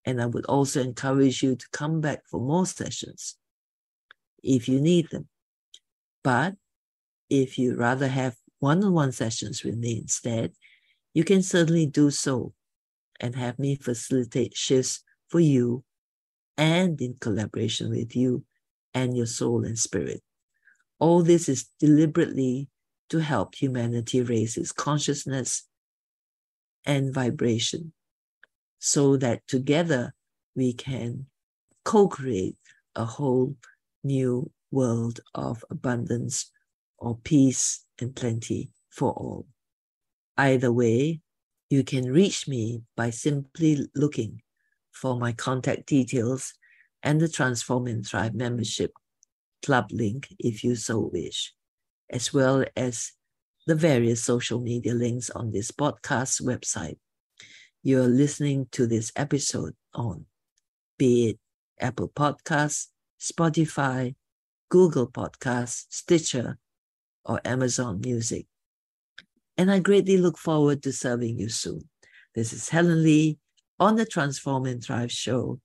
And 0.05 0.21
I 0.21 0.27
would 0.27 0.45
also 0.45 0.81
encourage 0.81 1.41
you 1.41 1.55
to 1.55 1.65
come 1.71 2.01
back 2.01 2.23
for 2.29 2.39
more 2.39 2.65
sessions 2.65 3.37
if 4.43 4.67
you 4.69 4.79
need 4.79 5.09
them. 5.09 5.27
But 6.23 6.55
if 7.29 7.57
you 7.57 7.75
rather 7.75 8.07
have 8.07 8.35
one 8.59 8.83
on 8.83 8.93
one 8.93 9.11
sessions 9.11 9.63
with 9.63 9.77
me 9.77 9.97
instead, 9.97 10.53
you 11.13 11.23
can 11.23 11.41
certainly 11.41 11.85
do 11.85 12.09
so 12.09 12.53
and 13.19 13.35
have 13.35 13.59
me 13.59 13.75
facilitate 13.75 14.55
shifts 14.55 15.03
for 15.29 15.39
you 15.39 15.83
and 16.57 17.01
in 17.01 17.15
collaboration 17.19 17.89
with 17.89 18.15
you 18.15 18.43
and 18.93 19.15
your 19.15 19.25
soul 19.25 19.65
and 19.65 19.77
spirit. 19.77 20.21
All 20.99 21.23
this 21.23 21.49
is 21.49 21.69
deliberately 21.79 22.69
to 23.09 23.19
help 23.19 23.55
humanity 23.55 24.21
raise 24.21 24.57
its 24.57 24.71
consciousness 24.71 25.67
and 26.85 27.13
vibration 27.13 27.93
so 28.79 29.17
that 29.17 29.47
together 29.47 30.13
we 30.55 30.73
can 30.73 31.25
co 31.85 32.07
create 32.07 32.57
a 32.95 33.05
whole 33.05 33.55
new 34.03 34.49
world 34.71 35.19
of 35.33 35.63
abundance 35.69 36.51
or 36.97 37.17
peace 37.23 37.85
and 37.99 38.15
plenty 38.15 38.69
for 38.89 39.11
all. 39.11 39.45
Either 40.37 40.71
way, 40.71 41.21
you 41.69 41.83
can 41.83 42.11
reach 42.11 42.47
me 42.47 42.81
by 42.95 43.09
simply 43.09 43.87
looking 43.95 44.41
for 44.91 45.19
my 45.19 45.31
contact 45.31 45.87
details 45.87 46.53
and 47.01 47.19
the 47.19 47.27
Transform 47.27 47.87
and 47.87 48.05
Thrive 48.05 48.33
membership 48.33 48.93
club 49.63 49.89
link 49.91 50.27
if 50.39 50.63
you 50.63 50.75
so 50.75 51.09
wish, 51.11 51.53
as 52.09 52.33
well 52.33 52.63
as 52.75 53.11
the 53.65 53.75
various 53.75 54.23
social 54.23 54.59
media 54.59 54.93
links 54.93 55.29
on 55.29 55.51
this 55.51 55.71
podcast 55.71 56.41
website. 56.41 56.97
You're 57.81 58.07
listening 58.07 58.67
to 58.71 58.87
this 58.87 59.11
episode 59.15 59.73
on, 59.93 60.25
be 60.97 61.29
it 61.29 61.39
Apple 61.79 62.09
Podcasts, 62.09 62.87
Spotify, 63.19 64.15
Google 64.69 65.07
Podcasts, 65.07 65.85
Stitcher, 65.89 66.57
or 67.25 67.39
Amazon 67.45 68.01
Music. 68.01 68.47
And 69.57 69.69
I 69.71 69.79
greatly 69.79 70.17
look 70.17 70.37
forward 70.37 70.81
to 70.83 70.91
serving 70.91 71.37
you 71.37 71.49
soon. 71.49 71.89
This 72.33 72.53
is 72.53 72.69
Helen 72.69 73.03
Lee 73.03 73.37
on 73.79 73.95
the 73.95 74.05
Transform 74.05 74.65
and 74.65 74.83
Thrive 74.83 75.11
show, 75.11 75.59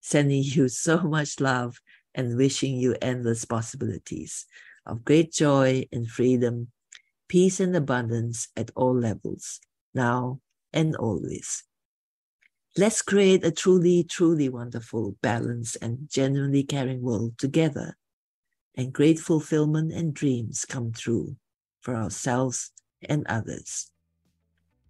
sending 0.00 0.42
you 0.42 0.68
so 0.68 1.00
much 1.02 1.40
love 1.40 1.78
and 2.14 2.36
wishing 2.36 2.76
you 2.76 2.96
endless 3.02 3.44
possibilities 3.44 4.46
of 4.86 5.04
great 5.04 5.32
joy 5.32 5.86
and 5.92 6.08
freedom, 6.08 6.68
peace 7.28 7.60
and 7.60 7.76
abundance 7.76 8.48
at 8.56 8.70
all 8.74 8.96
levels, 8.96 9.60
now 9.94 10.40
and 10.72 10.96
always. 10.96 11.64
Let's 12.78 13.02
create 13.02 13.44
a 13.44 13.50
truly, 13.50 14.04
truly 14.04 14.48
wonderful, 14.48 15.16
balanced, 15.22 15.76
and 15.82 16.08
genuinely 16.10 16.62
caring 16.62 17.02
world 17.02 17.36
together, 17.36 17.96
and 18.74 18.92
great 18.92 19.18
fulfillment 19.18 19.92
and 19.92 20.14
dreams 20.14 20.64
come 20.64 20.92
true 20.92 21.36
for 21.80 21.94
ourselves 21.94 22.70
and 23.02 23.26
others. 23.26 23.90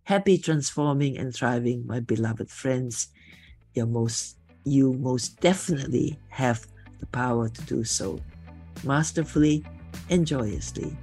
Happy 0.05 0.39
transforming 0.39 1.19
and 1.19 1.35
thriving, 1.35 1.87
my 1.87 2.01
beloved 2.01 2.51
friends. 2.51 3.09
Your 3.75 3.87
most 3.87 4.37
you 4.67 4.93
most 4.95 5.41
definitely 5.41 6.19
have 6.29 6.67
the 6.99 7.07
power 7.07 7.49
to 7.49 7.63
do 7.63 7.85
so. 7.85 8.19
Masterfully 8.85 9.65
and 10.11 10.27
joyously, 10.27 10.97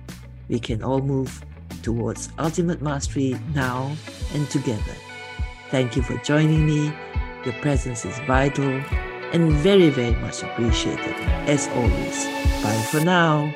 we 0.49 0.59
can 0.59 0.83
all 0.83 1.01
move 1.01 1.43
towards 1.81 2.29
ultimate 2.37 2.81
mastery 2.81 3.39
now 3.53 3.95
and 4.33 4.49
together. 4.49 4.95
Thank 5.71 5.95
you 5.95 6.03
for 6.03 6.17
joining 6.17 6.65
me. 6.65 6.93
Your 7.45 7.53
presence 7.61 8.05
is 8.05 8.17
vital 8.19 8.81
and 9.33 9.51
very, 9.51 9.89
very 9.89 10.15
much 10.15 10.43
appreciated. 10.43 11.15
As 11.47 11.67
always, 11.69 12.25
bye 12.63 12.87
for 12.91 13.03
now. 13.03 13.53